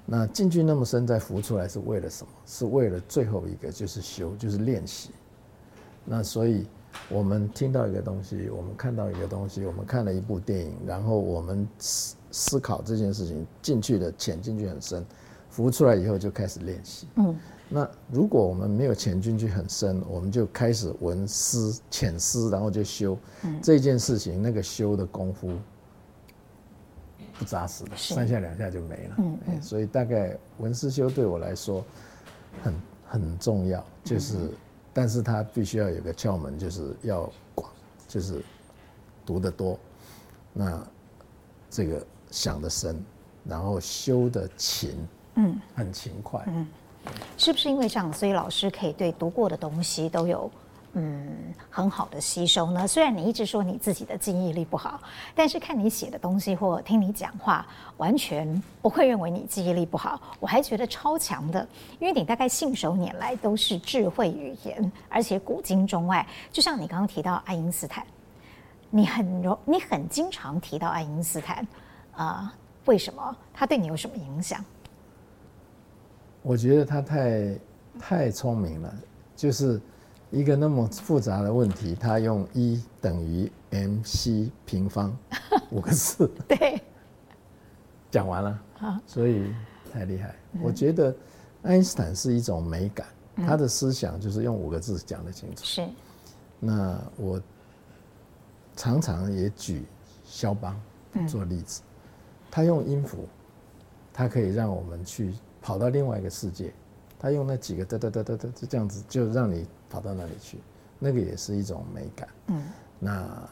[0.06, 2.32] 那进去那么深再浮出来是为了什么？
[2.44, 5.10] 是为了最后一个就是修，就是练习。
[6.04, 6.66] 那所以
[7.08, 15.06] 我们听到一个东西，我们看到一个东西，我们看了一部电影，然后我们思思考这件事情进去的潜进去很深，
[15.50, 17.06] 浮出来以后就开始练习。
[17.16, 17.38] 嗯。
[17.72, 25.52] 那如果我们没有潜进去很深，我们就开始闻思浅思，然后就修、嗯、这件事情，那个修的功夫
[27.38, 29.14] 不扎实的，三下两下就没了。
[29.18, 31.84] 嗯嗯、所以大概文思修对我来说
[32.60, 32.74] 很
[33.06, 34.52] 很重要，就是，嗯、
[34.92, 37.70] 但是它必须要有个窍门，就是要广，
[38.08, 38.42] 就是
[39.24, 39.78] 读得多，
[40.52, 40.84] 那
[41.70, 43.00] 这个想得深，
[43.44, 44.90] 然后修的勤，
[45.34, 46.66] 嗯，很勤快，嗯。
[47.38, 50.50] 是不是因为这样，所以老师可以对读过的东西都有
[50.92, 52.86] 嗯很好的吸收呢？
[52.86, 55.00] 虽然你一直说你自己的记忆力不好，
[55.34, 57.66] 但是看你写的东西或听你讲话，
[57.96, 61.66] 完全不会认为你记忆力不好，我还觉得超强的，
[61.98, 68.06] 因为你大概信手拈来都是智慧语言，而且古今中外，就像你刚刚提到爱因斯坦，
[68.90, 71.66] 你很容你很经常提到爱因斯坦，
[72.12, 72.52] 啊、呃，
[72.84, 73.34] 为什么？
[73.54, 74.62] 他对你有什么影响？
[76.42, 77.58] 我觉得他太
[77.98, 78.94] 太聪明了，
[79.36, 79.80] 就是
[80.30, 85.14] 一个那么复杂的问题，他用 E 等于 mc 平方
[85.70, 86.80] 五个字，对，
[88.10, 88.62] 讲完了，
[89.06, 89.52] 所以
[89.92, 90.34] 太厉害。
[90.62, 91.14] 我觉得
[91.62, 95.62] 爱因斯坦是一种美感，他的思想就是用五个字讲得清楚。
[95.62, 95.86] 是，
[96.58, 97.38] 那我
[98.74, 99.84] 常常也举
[100.24, 100.80] 肖邦
[101.28, 101.82] 做例子，
[102.50, 103.28] 他用音符，
[104.10, 105.34] 他可以让我们去。
[105.60, 106.72] 跑到另外一个世界，
[107.18, 110.58] 他用那几个哒哒哒哒哒，就这样子就让你跑到那里去，
[110.98, 112.28] 那个也是一种美感。
[112.46, 112.64] 嗯，
[112.98, 113.48] 那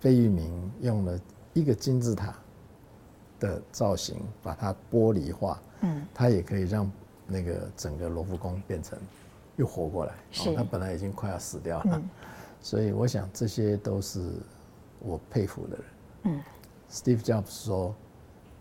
[0.00, 1.20] 贝聿铭用了
[1.54, 2.34] 一个金字塔
[3.38, 6.90] 的造型，把它玻璃化，嗯，他也可以让
[7.26, 8.98] 那个整个罗浮宫变成
[9.56, 10.14] 又活过来。
[10.32, 12.08] 是，他本来已经快要死掉了，嗯，
[12.60, 14.20] 所以我想这些都是
[14.98, 15.84] 我佩服的人。
[16.24, 16.42] 嗯
[16.90, 17.94] ，Steve Jobs 说，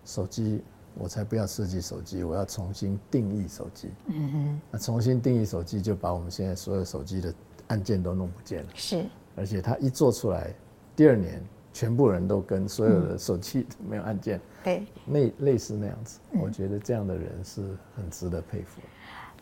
[0.06, 0.64] 手机。
[1.00, 3.90] 我才不要设计手机，我要重新定义手机。
[4.08, 7.34] 嗯哼，那重新定义手机，就把我们现在所有手机的
[7.68, 8.70] 按键都弄不见了。
[8.74, 10.54] 是，而且他一做出来，
[10.96, 14.42] 第二年全部人都跟所有的手机没有按键。
[14.64, 18.82] 对，类类似那样子，我觉得这样的人是很值得佩服。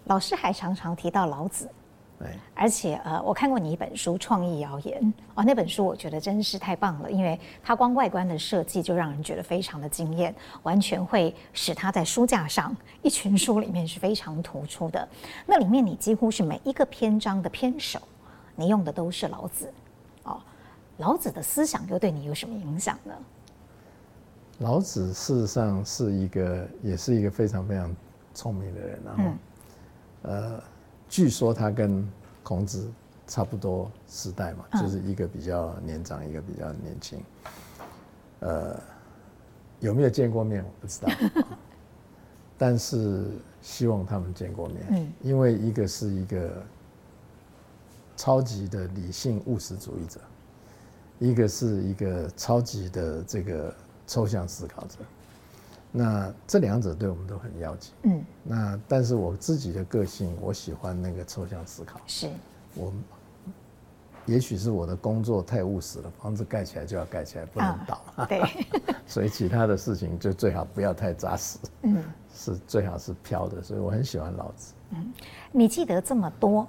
[0.05, 1.69] 老师还常常提到老子。
[2.55, 5.01] 而且呃，我看过你一本书《创意谣言》
[5.35, 15.07] 哦，那本书我觉得真是太棒了，因为它光外观的设计就让人觉得非常的惊艳，完全会使它在书架上一群书里面是非常突出的。
[15.45, 17.99] 那里面你几乎是每一个篇章的篇首，
[18.55, 19.71] 你用的都是老子
[20.23, 20.39] 哦。
[20.97, 23.13] 老子的思想又对你有什么影响呢？
[24.59, 27.93] 老子事实上是一个，也是一个非常非常
[28.33, 29.37] 聪明的人，然后、嗯、
[30.21, 30.63] 呃。
[31.15, 32.05] 据说他跟
[32.43, 32.91] 孔子
[33.25, 37.23] 差不多时代嘛，就是一个比较年长，一个比较年轻。
[38.41, 38.77] 呃，
[39.79, 41.09] 有没有见过面我不知道，
[42.59, 43.27] 但是
[43.61, 46.61] 希望他们见过面，因为一个是一个
[48.17, 50.19] 超级的理性务实主义者，
[51.19, 53.73] 一个是一个超级的这个
[54.05, 54.97] 抽象思考者。
[55.97, 57.93] 那这两者对我们都很要紧。
[58.03, 62.01] 嗯，那但是我自己的个性，我喜欢那个抽象思考。
[62.05, 62.29] 是，
[62.75, 62.91] 我
[64.25, 68.01] 也许是我的工作太务实了，房子盖起来就要盖起来，不能倒。
[68.17, 68.41] 啊、对，
[69.07, 71.59] 所以其他的事情就最好不要太扎实。
[71.83, 74.73] 嗯，是最好是飘的，所以我很喜欢老子。
[74.89, 75.13] 嗯，
[75.53, 76.67] 你记得这么多，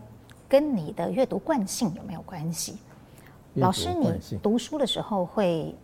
[0.48, 2.78] 跟你的阅读惯性有没有关系？
[3.54, 5.74] 老师，你读书的时候会？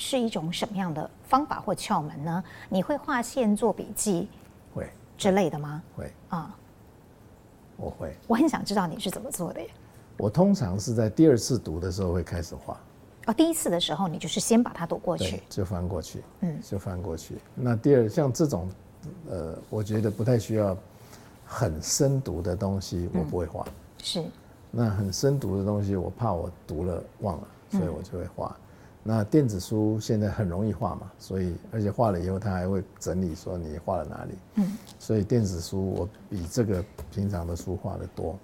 [0.00, 2.42] 是一种什么样的方法或窍门呢？
[2.70, 4.26] 你会画线、做笔记，
[4.74, 4.88] 会
[5.18, 5.82] 之类的吗？
[5.94, 6.56] 会啊，
[7.76, 8.16] 我会。
[8.26, 9.68] 我很想知道你是怎么做的耶。
[10.16, 12.80] 我通常是在第二次读的时候会开始画。
[13.26, 17.36] 哦，第一次的时候你就是先把它读过去，就翻过去，嗯，就翻过去。
[17.54, 18.70] 那第二像这种，
[19.28, 20.74] 呃，我觉得不太需要
[21.44, 23.66] 很深读的东西，我不会画。
[24.02, 24.24] 是。
[24.70, 28.56] 那很深读的东西，我怕我读了忘了，所以我就会画。
[29.02, 34.32] 那电子书现在很容易画嘛，所以而且画了以后，他还会整理说你画了哪里。
[34.56, 38.38] 嗯，所以电子书我比这个平常的书画的多。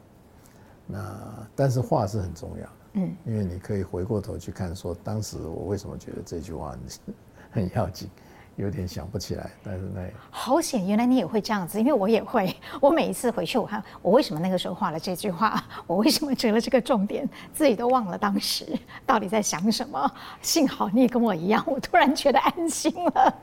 [0.87, 6.75] 那但是画是很重要的，嗯，因为你可以回过头去看，说当时我为什么觉得这句话
[7.51, 8.09] 很要紧。
[8.57, 10.01] 有点想不起来，但是那
[10.31, 12.55] 好险，原来你也会这样子，因为我也会。
[12.81, 18.67] 我每一次回去，我看我为什么那个时候画了这句话，我为什么折了这个重点，自己都忘了当时
[19.05, 20.11] 到底在想什么。
[20.41, 23.35] 幸好你也跟我一样，我突然觉得安心了。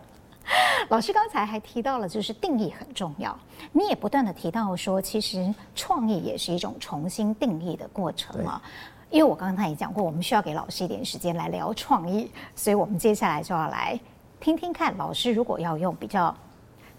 [0.89, 3.37] 老师刚才还提到了，就是定义很重要。
[3.71, 8.61] 你也不断的提到说，其实创意也是一种重新定义的过程嘛。
[9.09, 13.97] 因为我刚才也讲过，我们需要给老师一点时间来聊创意，所以我们接下来就要来。
[14.43, 16.35] 听听看，老师如果要用比较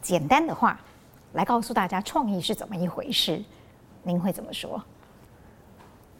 [0.01, 0.81] 简单的话
[1.35, 3.45] 来告诉大家创意是怎么一回事，
[4.03, 4.83] 您会怎么说？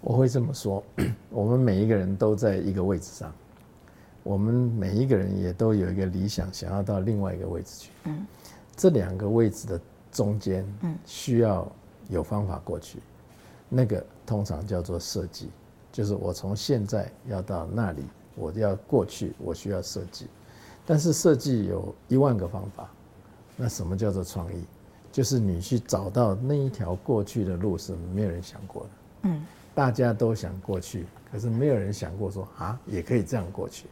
[0.03, 0.85] 我会这么说：
[1.31, 3.33] 我们每一个人都在一个位置上，
[4.23, 7.91] 我们每一个人也都有一个理想，想要到另外一个位置去。
[8.05, 8.27] 嗯，
[8.77, 9.81] 这两个位置的
[10.13, 11.67] 中间，嗯，需要
[12.11, 12.99] 有方法过去。
[13.71, 15.49] 那个通常叫做设计，
[15.91, 18.05] 就是我从现在要到那里，
[18.35, 20.29] 我要过去，我需要设计。
[20.87, 22.89] 但是设计有一万个方法，
[23.57, 24.65] 那什么叫做创意？
[25.11, 28.89] 就是你去找到那一条过去的路是没有人想过的。
[29.23, 33.87] 嗯，大家都想过去，可是没有人想过说啊，也可以这样过去。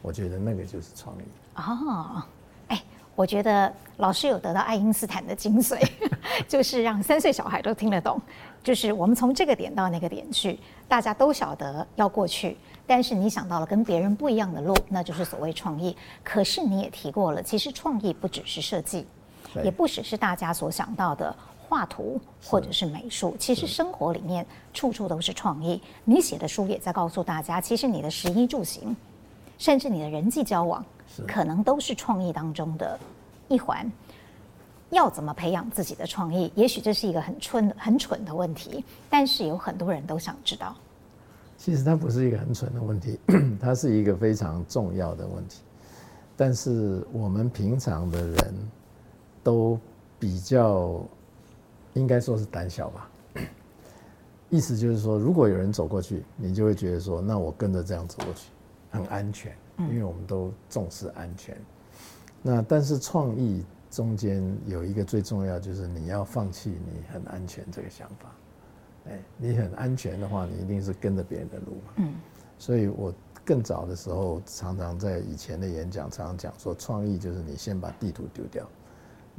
[0.00, 1.22] 我觉得那个就是创意。
[1.56, 2.22] 哦，
[2.68, 2.82] 哎，
[3.16, 5.84] 我觉得老师有得到爱因斯坦的精髓，
[6.46, 8.20] 就是让三岁小孩都听得懂。
[8.62, 12.56] 就是我们从这个点到那个点去，大家都晓得要过去，
[12.88, 15.96] 但是你想到了跟别人不一样的路，那就是所谓创意。
[16.24, 19.06] 可是你也提过了，其实创意不只是设计，
[19.62, 21.32] 也不只是大家所想到的。
[21.70, 25.78] 画图或者是美术，其实生活里面处处都是创意。
[26.02, 28.96] 你写的书也在告诉大家，其实你的食衣住行，
[29.58, 30.82] 甚至你的人际交往，
[31.26, 32.98] 可能都是创意当中的
[33.48, 33.86] 一环。
[34.88, 36.50] 要怎么培养自己的创意？
[36.54, 40.74] 也许这是一个很蠢、很蠢的问题，但是有很多人都想知道。
[41.68, 43.20] 其实它不是一个很蠢的问题，
[43.60, 45.60] 它是一个非常重要的问题。
[46.34, 48.54] 但是我们平常的人
[49.42, 49.78] 都
[50.18, 51.04] 比较。
[51.94, 53.10] 应该说是胆小吧，
[54.50, 58.50] 意思就是说，如果有人走过去，你就会觉得说，那我跟着这样走过去，
[58.90, 61.56] 很安全，因为我们都重视安全。
[62.40, 68.30] 那但是创意中间有一个最重要，就是你要放弃你很安全这个想法。
[69.08, 71.92] 哎，你很安全的话，你一定是跟着别人的路嘛。
[71.96, 72.14] 嗯。
[72.58, 73.12] 所以我
[73.44, 78.68] 更早的时候，常常在以前的演讲，常常讲说，创意就是你先把地图丢掉。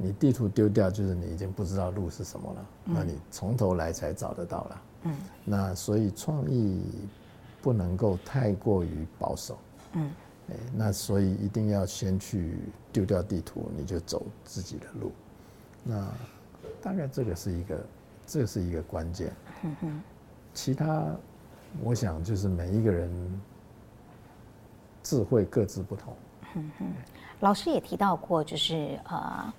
[0.02, 2.66] 你地图丢掉，就是你已经不知道路是什么了。
[2.86, 4.82] 嗯、那你从头来才找得到了。
[5.02, 6.80] 嗯，那所以创意
[7.60, 9.58] 不能够太过于保守。
[9.92, 10.10] 嗯，
[10.50, 12.56] 哎，那所以一定要先去
[12.90, 15.12] 丢掉地图，你就走自己的路。
[15.84, 16.10] 那
[16.80, 17.78] 大概这个是一个，
[18.30, 19.32] 这是一个关键。
[20.54, 21.04] 其他
[21.82, 23.40] 我想就是每一个人
[25.02, 26.14] 智慧各自不同。
[27.40, 29.52] 老师也提到过，就是呃。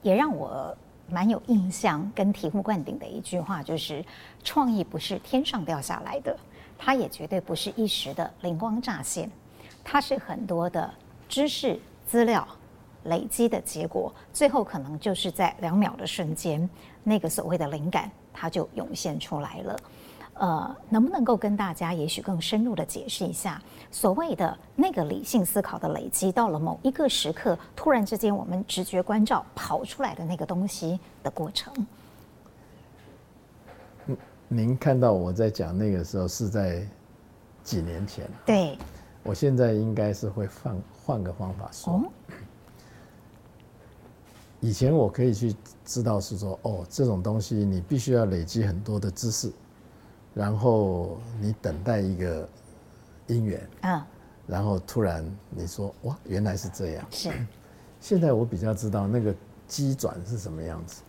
[0.00, 0.74] 也让我
[1.10, 4.02] 蛮有印象跟醍醐灌顶的一句话，就是
[4.44, 6.38] 创意不是天上掉下来的，
[6.78, 9.28] 它也绝对不是一时的灵光乍现，
[9.82, 10.88] 它是很多的
[11.28, 12.46] 知识资料
[13.06, 16.70] 累积的结果，最后可能就是在两秒的瞬间，
[17.08, 19.76] 那个所谓的灵感它就涌现出来了。
[20.34, 31.72] 呃，能不能够跟大家也许更深入的解释一下，所谓的那个理性思考的累积，到了某一个时刻，突然之间我们直觉关照跑出来的那个东西的过程？
[34.46, 36.86] 您看到我在讲那个时候是在
[37.64, 38.24] 几年前？
[38.46, 38.78] 对，
[39.24, 41.94] 我现在应该是会换换个方法说。
[41.94, 42.02] 哦，
[44.60, 45.54] 以前我可以去
[45.84, 49.50] 知道是说，哦，这种东西你必须要累积很多的知识。
[50.34, 52.48] 然后你等待一个
[53.26, 54.06] 因缘，啊，
[54.46, 57.04] 然后突然你说哇，原来是这样。
[57.10, 57.30] 是，
[58.00, 59.34] 现在我比较知道那个
[59.66, 61.02] 机转是什么样子，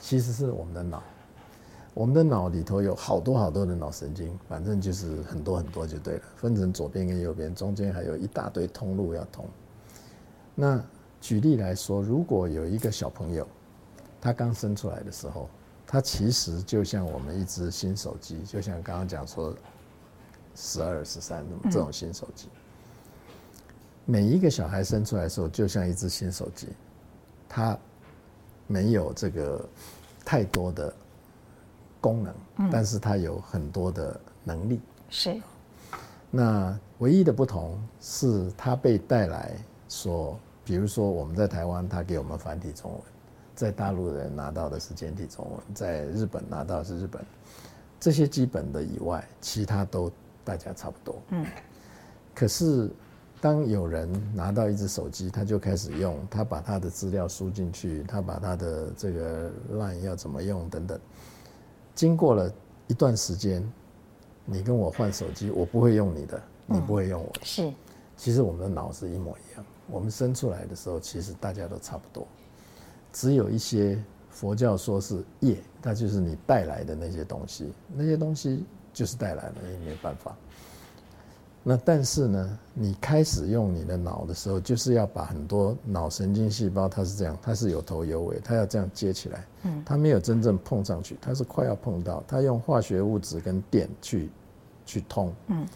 [0.00, 1.02] 其实是我们的脑，
[1.94, 9.44] 我们的脑里头有好多好多的脑神经，反正就是很多很多就对了，分成左边跟右边，中间还有一大堆通路要通。
[10.54, 10.80] 那
[11.26, 13.44] 举例来说，如果有一个小朋友，
[14.20, 15.48] 他刚生出来的时候。
[15.88, 19.54] 他其实就像我们一只新手机，就像刚刚讲说
[20.56, 22.48] 十二、十三这种新手机。
[24.04, 26.68] 每一个小孩生出来的时候，就像一只新手机，
[27.48, 27.76] 它
[28.66, 29.68] 没有这个
[30.24, 30.92] 太多的
[32.00, 32.34] 功能，
[32.70, 34.80] 但是它有很多的能力。
[35.08, 35.40] 是。
[36.32, 39.56] 那唯一的不同是，它被带来
[39.88, 40.36] 说，
[40.66, 43.00] 比如说我们在台湾，他给我们繁体中文。
[43.54, 47.24] 在大陆的人拿到的是简体中文，在日本拿到的是日本，
[48.00, 50.10] 这些基本的以外，其他都
[50.44, 51.22] 大家差不多。
[51.30, 51.46] 嗯。
[52.34, 52.90] 可是，
[53.40, 61.00] 当有人拿到一只手机，他就开始用，他把他的资料输进去，他把他的这个 line 要怎么用等等。
[61.94, 62.52] 经过了
[62.88, 63.66] 一段时间，
[64.44, 67.40] 你跟我换手机，我不会用你的，你不会用我的。
[67.42, 67.72] 是。
[68.18, 72.26] 其实我们的脑是一模一样，我们生出来的时候，其实大家都差不多。
[73.12, 80.36] 只有一些佛教说是业，那就是你带来的那些东西，那些东西就是带来的，也没办法。
[81.68, 89.44] 那但是呢，你开始用你的脑的时候，就是要把很多脑神经细胞，它是这样，它是有头有尾，它要这样接起来。
[89.64, 94.30] 嗯，它没有真正碰上去，它是快要碰到，它用化学物质跟电去
[94.84, 95.32] 去通。
[95.48, 95.66] 嗯。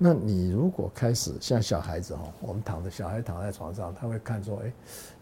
[0.00, 4.72] 那你如果开始像小孩子哦，我们躺着，小孩躺在床上，他会看说，哎，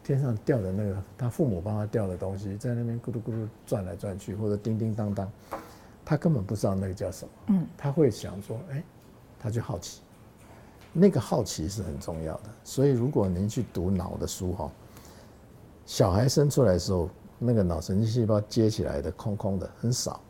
[0.04, 5.32] 天上掉的那个，他父母帮他掉的东西，在那边咕噜咕噜转来转去，或者叮叮当当，
[6.04, 7.66] 他根本不知道那个叫什么。
[7.74, 8.84] 他会想说，哎，
[9.40, 10.02] 他就好奇，
[10.92, 12.50] 那个好奇是很重要的。
[12.62, 14.70] 所以如果您去读脑的书哈，
[15.86, 17.08] 小孩生出来的时候，
[17.38, 20.20] 那个脑神经细胞接起来的空空的很少，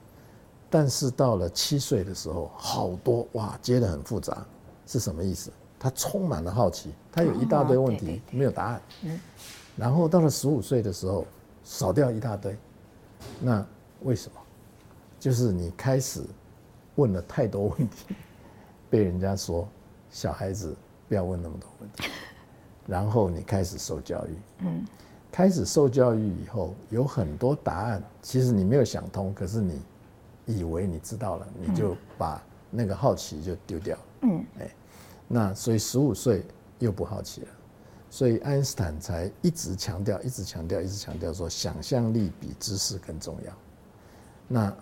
[0.68, 4.44] 但是到了七岁的时候，好多哇，接的很复杂，
[4.86, 5.50] 是什么意思？
[5.78, 8.82] 他充满了好奇，他有一大堆问题没有答案。
[9.02, 9.20] 嗯，
[9.76, 11.26] 然后到了十五岁的时候，
[11.62, 12.56] 少掉一大堆。
[13.40, 13.64] 那
[14.02, 14.40] 为什么？
[15.20, 16.22] 就是你开始
[16.96, 18.16] 问了太多问题，
[18.90, 19.68] 被人家说
[20.10, 20.74] 小孩子
[21.08, 22.04] 不要问那么多问题。
[22.86, 24.84] 然后你开始受教育，嗯，
[25.30, 29.80] 开始受教育以后，有很多答案，其实你没有想通，可是你
[30.47, 34.74] 以为你知道了，你就把那个好奇就丢掉了，嗯，哎，
[35.28, 36.42] 那所以十五岁
[36.78, 37.49] 又不好奇了，
[38.09, 43.53] 所以爱因斯坦才一直强调，一直强调，一直强调说，想象力比知识更重要。
[44.49, 44.74] 那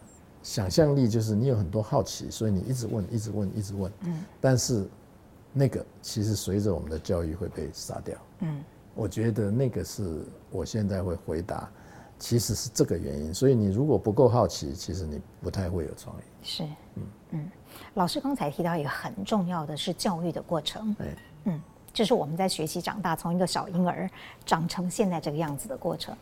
[0.42, 4.86] 想象力就是你有很多好奇，所以你一直问，一直问，一直问，嗯，但是。
[5.56, 8.18] 那个其实随着我们的教育会被杀掉。
[8.40, 8.60] 嗯，
[8.92, 11.70] 我觉得那个是我现在会回答，
[12.24, 13.34] 其实是这个原因。
[13.34, 16.22] 所以你如果不够好奇，其实你不太会有创意。
[16.42, 16.64] 是，
[16.94, 17.02] 嗯
[17.32, 17.50] 嗯。
[17.92, 20.94] 老师刚才提到一个很重要的是教育的过程。
[20.94, 21.14] 对，
[21.44, 21.60] 嗯，
[21.92, 24.08] 就是我们在学习长大，从一个小婴儿
[24.46, 26.16] 长成现在这个样子的过程。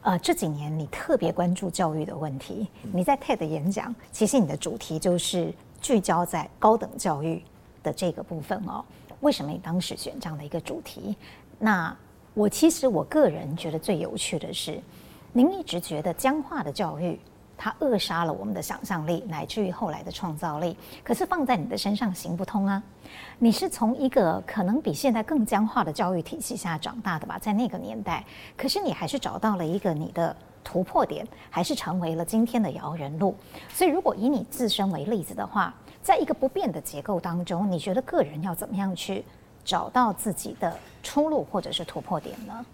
[0.00, 2.68] 呃，这几年你特别关注教育的问题。
[2.92, 5.52] 你在 TED 演讲，其实你的主题就是
[5.82, 7.44] 聚焦在高等教育。
[7.80, 8.84] 的这个部分哦，
[9.20, 11.16] 为什么你当时选这样的一个主题？
[11.60, 11.96] 那
[12.34, 14.82] 我其实我个人觉得最有趣的是，
[15.32, 17.18] 您一直觉得僵化的教育
[17.56, 20.76] 它扼杀了我们的想象力，乃至于后来的创造力。
[21.02, 22.82] 可是放在你的身上行不通啊！
[23.38, 27.38] 你是从一个可能比现在更僵化的教育体系下长大的吧？
[27.38, 28.24] 在那个年代，
[28.56, 33.34] 可是你还是找到了一个你的突破点，还是成为了今天的摇人路。
[33.68, 39.24] 所以，如果以你自身为例子的话，在一个不变的结构当中，你觉得个人要怎么样去
[39.64, 42.64] 找到自己的出路或者是突破点呢？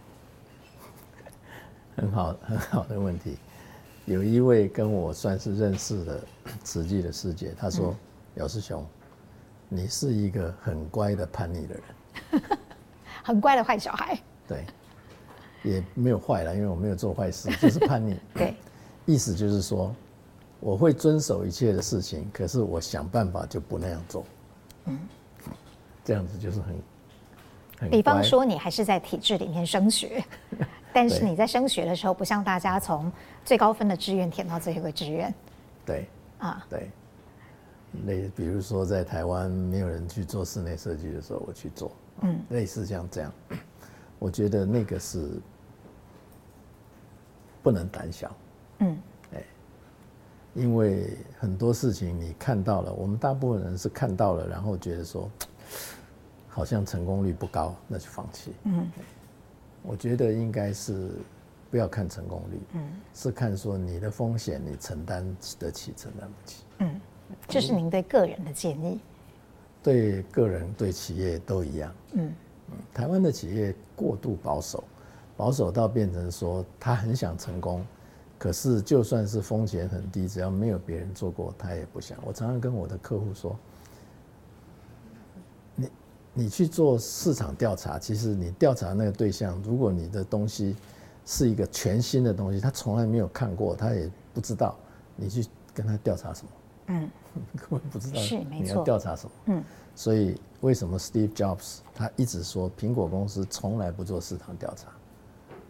[1.97, 3.37] 很好， 很好的问题。
[4.07, 6.21] 有一位跟我算是认识的
[6.63, 7.95] 慈济的师姐，她说
[8.37, 8.85] ：“姚师兄，
[9.69, 12.43] 你是一个很乖的叛逆的人，
[13.25, 14.65] 很乖的坏小孩。”对，
[15.63, 18.17] 也没有坏了，因为我没有做坏事， 就是叛逆。
[18.35, 18.55] 对，
[19.07, 19.95] 意思就是说。
[20.61, 24.25] 我会遵守一切的事情，可是我想办法就不那样做。
[24.87, 24.99] 嗯，
[26.03, 26.75] 这样子就是，很
[27.91, 30.23] 比方说，你还是在体制里面升学，
[30.93, 33.11] 但是你在升学的时候，不像大家从
[33.45, 35.35] 最高分的志愿填到最后一个志愿。
[35.85, 36.09] 对。
[36.39, 36.67] 啊。
[36.69, 36.91] 对。
[38.07, 41.93] 类比如说，在台湾没有人去做室内设计的时候，我去做。
[42.23, 42.41] 嗯。
[42.51, 43.33] 类似像这样，
[44.19, 45.41] 我觉得那个是
[47.63, 48.37] 不能胆小。
[48.79, 48.99] 嗯。
[50.57, 55.29] 因为很多事情你看到了，我们大部分人是看到了，然后觉得说，
[56.55, 58.53] 好像成功率不高，那就放弃。
[58.63, 58.89] 嗯，
[59.83, 61.11] 我觉得应该是
[61.69, 66.63] 不要看成功率，嗯，是看说你的风险你承担得起，承担不起。
[66.79, 67.01] 嗯，
[67.49, 69.01] 这是您对个人的建议。
[69.83, 71.93] 对个人对企业都一样。
[72.13, 72.33] 嗯
[72.71, 74.85] 嗯，台湾的企业过度保守，
[75.37, 77.85] 保守到变成说他很想成功。
[78.39, 82.17] 可是，就算是风险很低，只要没有别人做过，他也不想。
[82.25, 83.59] 我常常跟我的客户说
[86.35, 90.77] ：“你你去做市场调查，其实你调查那个对象，如果你的东西
[91.25, 94.77] 是一个全新的东西，他从来没有看过，他也不知道，
[95.17, 96.51] 你去跟他调查什么？
[96.89, 97.11] 嗯，
[97.57, 98.21] 根本不知道
[98.51, 99.33] 你要调查什么。
[99.47, 99.65] 嗯，
[99.95, 104.89] 所以为什么 Steve Jobs 他一直说苹果公司从来不做市场调查？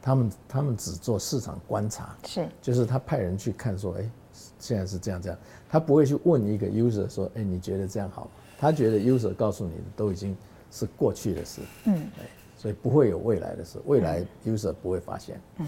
[0.03, 4.11] 他们他们只做市场观察，是，就是他派人去看，说，哎，
[4.59, 5.38] 现在是这样这样，
[5.68, 8.30] 他不会去问一个 user 说，哎，你觉得这样好吗？
[8.59, 10.37] 他觉得 user 告诉你的都已经
[10.75, 12.11] 是过去的事，嗯，
[12.57, 15.67] 所以不会有未来的事，未来 user 不会发现，嗯，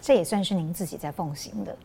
[0.00, 1.76] 这也算是您自己在奉行的，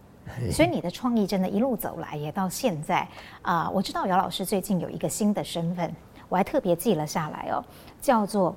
[0.52, 3.08] 所以你的创意真的一路走来也到现在
[3.42, 5.92] 啊，我知道姚老师最近有一个新的身份，
[6.30, 7.66] 我还特别记了下来哦，
[8.00, 8.56] 叫做。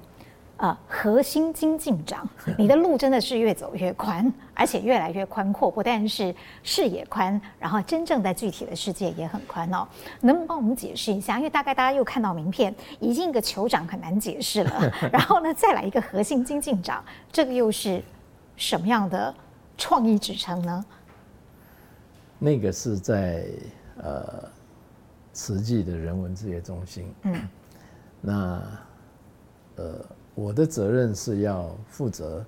[0.57, 2.27] 啊，核心精进长，
[2.57, 5.71] 你的路真的是越走越宽，而且越来越宽阔。
[5.71, 9.87] 不但是视野宽，然后真正在具体的世界也很宽哦。
[10.23, 11.37] 能不能帮我们解释一下？
[11.37, 14.93] 因为大概大家又看到名片，已经一个酋长很难解释了。
[15.13, 18.03] 然后呢，再来一个核心精进长，这个又是
[18.57, 19.35] 什么样的
[19.77, 20.83] 创意支撑呢？
[22.39, 23.45] 那个是在
[23.99, 24.43] 呃，
[25.35, 27.15] 慈济的人文志业中心。
[27.25, 27.49] 嗯，
[28.23, 28.63] 那
[29.77, 30.03] 呃。
[30.37, 32.45] 我的责任是要负责，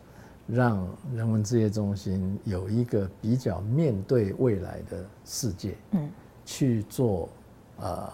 [0.46, 6.10] 让人文置业中心有一个比较面对未来的世界，嗯，
[6.44, 7.30] 去做
[7.78, 8.12] 呃，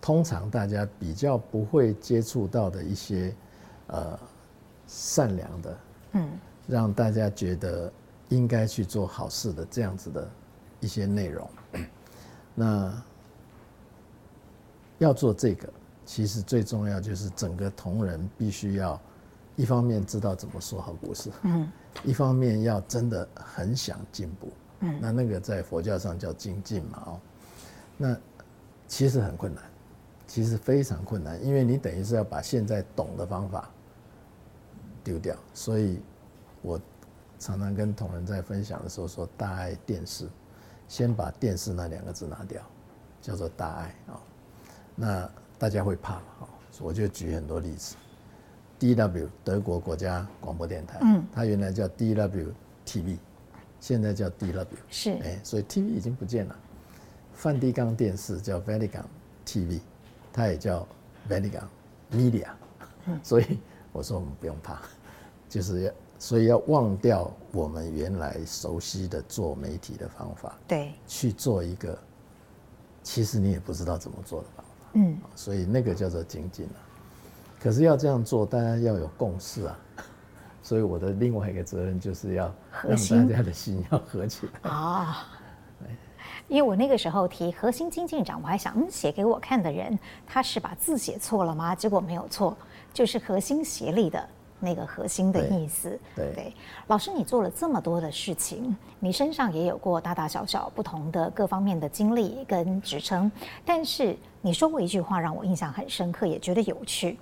[0.00, 3.32] 通常大家比较不会接触到的一些
[3.86, 4.18] 呃
[4.88, 5.78] 善良的，
[6.14, 6.28] 嗯，
[6.66, 7.92] 让大家觉得
[8.28, 10.28] 应该去做好事的这样子的
[10.80, 11.48] 一些内容。
[12.56, 13.02] 那
[14.98, 15.72] 要做这个，
[16.04, 19.00] 其实最重要就是整个同仁必须要
[19.56, 21.70] 一方面知道怎么说好故事，嗯，
[22.04, 27.20] 一方面要真的很想进步，嗯，那那个在佛教上叫精进嘛，哦，
[27.96, 28.16] 那
[28.88, 29.62] 其实很困难，
[30.26, 33.68] 其实非常困难，因为你等于是要把现在懂的方法
[35.04, 36.00] 丢掉，所以
[36.62, 36.80] 我
[37.38, 40.28] 常常跟同仁在分享的时候说，大爱电视，
[40.88, 42.62] 先把电视那两个字拿掉，
[43.20, 44.20] 叫做大爱啊，
[44.94, 46.48] 那大家会怕嘛，
[46.80, 47.96] 我就举很多例子。
[48.82, 52.48] DW 德国国家广播电台，嗯，它原来叫 DW
[52.84, 53.16] TV，
[53.78, 56.56] 现在叫 DW，是，哎，所以 TV 已经不见了。
[57.32, 59.04] 梵蒂冈电视叫 Vatican
[59.46, 59.78] TV，
[60.32, 60.84] 它也叫
[61.30, 61.62] Vatican
[62.10, 62.48] Media，
[63.22, 63.60] 所以
[63.92, 64.80] 我说我们不用怕，
[65.48, 71.96] 就是要，所以要忘掉我们原来熟悉的做媒体的方法，对，去做一个
[73.04, 76.72] 其实你也不知道怎么做的方法，嗯，所以那个叫做精进了。
[77.62, 79.78] 可是要这样做，大家要有共识啊，
[80.62, 82.52] 所以我的另外一个责任就是要
[82.82, 85.28] 让大家的心要合起来啊。
[86.48, 91.74] 因为我那个时候提核心经济长，我还想，嗯，写给我看的人他是把字写错了吗？
[91.74, 92.54] 结果没有错，
[92.92, 94.28] 就是核心协力的
[94.60, 95.98] 那个核心的意思。
[96.14, 96.54] 对，对，
[96.88, 103.30] 老师，你做了这么多的事情，你身上也有过大大小小不同的各方面的经历跟职称，
[103.64, 107.18] 但是你说过一句话让我印象很深刻，也觉得有趣。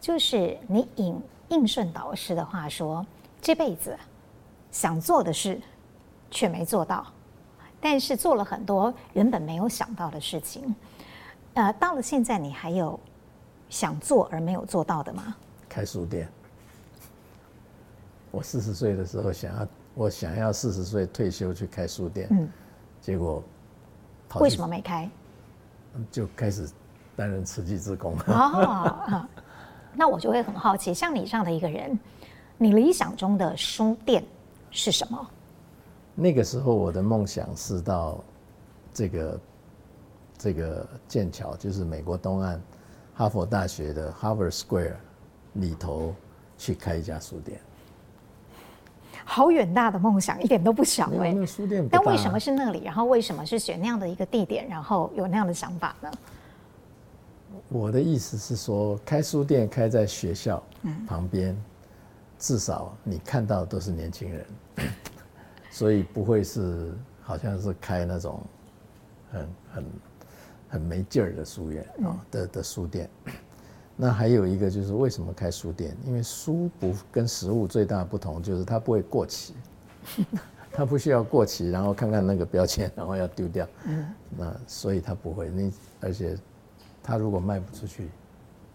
[0.00, 3.04] 就是你引应顺导师的话说，
[3.40, 3.96] 这辈子
[4.70, 5.60] 想做的事
[6.30, 7.06] 却没做到，
[7.80, 10.74] 但是做了很多原本没有想到的事情。
[11.54, 12.98] 呃，到了现在，你还有
[13.68, 15.36] 想做而没有做到的吗？
[15.68, 16.28] 开书店。
[18.30, 22.48] 我四十岁的时候想要，我想要四十岁退休去开书店，嗯，
[23.00, 23.42] 结果
[24.36, 25.10] 为什么没开？
[26.10, 26.70] 就开始
[27.16, 28.16] 担任慈济志工。
[28.28, 29.26] 哦。
[29.94, 31.98] 那我就会很好奇，像你这样的一个人，
[32.58, 34.24] 你理想中的书店
[34.70, 35.26] 是什么？
[36.14, 38.22] 那个时候我的梦想是到
[38.92, 39.40] 这个
[40.36, 42.60] 这个剑桥，就是美国东岸
[43.14, 44.96] 哈佛大学的 Harvard Square
[45.54, 46.14] 里头
[46.58, 47.60] 去开一家书店。
[49.24, 51.32] 好远大的梦想，一点都不小哎、欸。
[51.32, 52.82] 那书店，但为什么是那里？
[52.84, 54.68] 然后为什么是选那样的一个地点？
[54.68, 56.10] 然后有那样的想法呢？
[57.72, 60.60] 我的意思是说，开书店开在学校
[61.06, 61.56] 旁边，
[62.36, 64.46] 至少你看到的都是年轻人，
[65.70, 66.92] 所以不会是
[67.22, 68.42] 好像是开那种
[69.30, 69.84] 很很
[70.68, 73.08] 很没劲儿的书院啊的的书店。
[73.96, 75.96] 那还有一个就是为什么开书店？
[76.04, 79.54] 因为书不跟食物最大的不同就是它不会过期，
[80.72, 83.64] 它不需要过期，然后看看那个标签，然后要丢掉。
[84.36, 86.36] 那所以它不会，你而且。
[87.02, 88.08] 他如果卖不出去，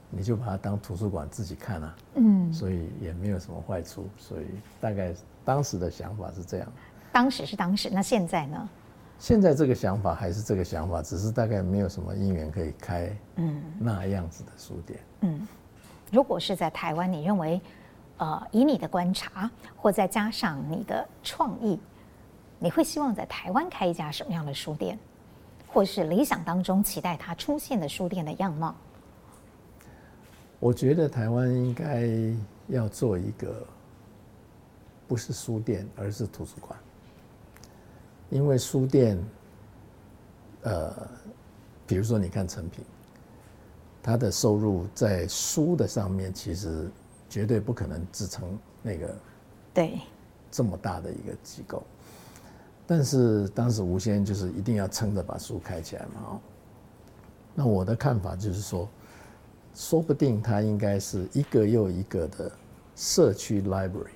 [0.10, 1.96] 你就把它当图书馆自己看啊。
[2.16, 4.08] 嗯，所以也没有什么坏处。
[4.18, 4.46] 所以
[4.80, 6.68] 大概当时的想法是这样。
[7.12, 8.70] 当时是当时，那现在呢？
[9.18, 15.00] 现在这个想法还是这个想法，只是大概没有什么因缘可以开嗯那样子的书店。
[15.22, 15.48] 嗯，
[16.12, 17.62] 如果是在台湾，你认为
[18.18, 21.80] 呃以你的观察，或再加上你的创意，
[22.60, 25.00] 你会希望在台湾开一家什么样的书店？
[25.76, 28.74] 或是理想当中期待它出现的书店的样貌，
[30.58, 32.10] 我觉得台湾应该
[32.68, 33.68] 要做一个，
[35.06, 36.80] 不是书店，而是图书馆。
[38.30, 39.22] 因为书店，
[40.62, 40.96] 呃，
[41.86, 42.86] 比如说你看成品，
[44.02, 46.90] 它的收入在书的上面，其实
[47.30, 49.14] 绝对不可能支撑那个
[49.74, 50.00] 对
[50.50, 51.84] 这么大的一个机构。
[52.88, 56.40] 但是当时吴先生就是一定要撑着把书开起来嘛，哦，
[57.56, 58.88] 那我的看法就是说，
[59.74, 62.52] 说不定他应该是一个又一个的
[62.96, 64.14] 社区 library，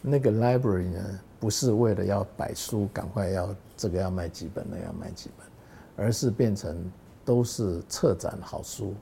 [0.00, 5.46] 那个 library 呢，不是为了要摆书，赶快要这个要卖几本，那个要卖几本，
[6.06, 6.90] 而是变成
[7.24, 8.94] 都是策展好书，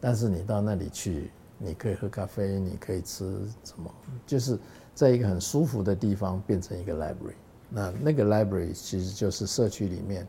[0.00, 3.24] 但是你到那里去，你可以喝咖啡，你可以吃
[3.62, 3.88] 什么，
[4.26, 4.58] 就是
[4.92, 7.34] 在一个很舒服的地方变成一个 library。
[7.74, 10.26] 那那个 library 其实就是社区里面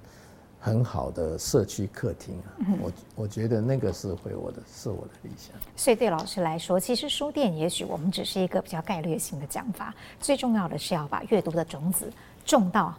[0.59, 5.53] 很好的社区客厅啊，嗯、我我觉得那个是会我的是我的理想。
[5.75, 12.09] 所以对老师来说，其实书店也许我们只是一个比较概略性的讲法，最重要的是要把阅读的种子
[12.45, 12.95] 种到、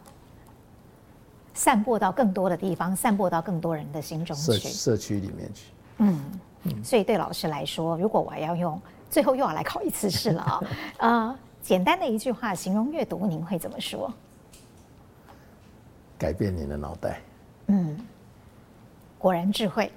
[1.55, 5.71] 散播到更多的地方，散播到更多人的心中去，社社区里面去。
[5.97, 6.19] 嗯
[6.65, 6.83] 嗯。
[6.83, 10.61] 所以对老师来说，如果我要用最后又要来考一次试了啊，
[10.99, 14.13] 呃，简单的一句话形容阅读，您会怎么说？
[16.17, 17.21] 改变你的脑袋，
[17.67, 17.97] 嗯，
[19.17, 19.91] 果然智慧。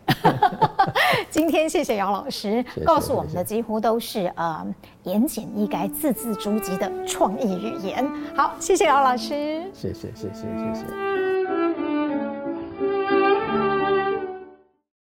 [1.30, 4.66] 今天谢谢姚老师，告诉我们的几乎都是呃
[5.04, 8.04] 言简意赅、字字珠玑的创意语言。
[8.34, 9.62] 好，谢谢姚老师。
[9.72, 11.27] 谢谢谢谢谢谢。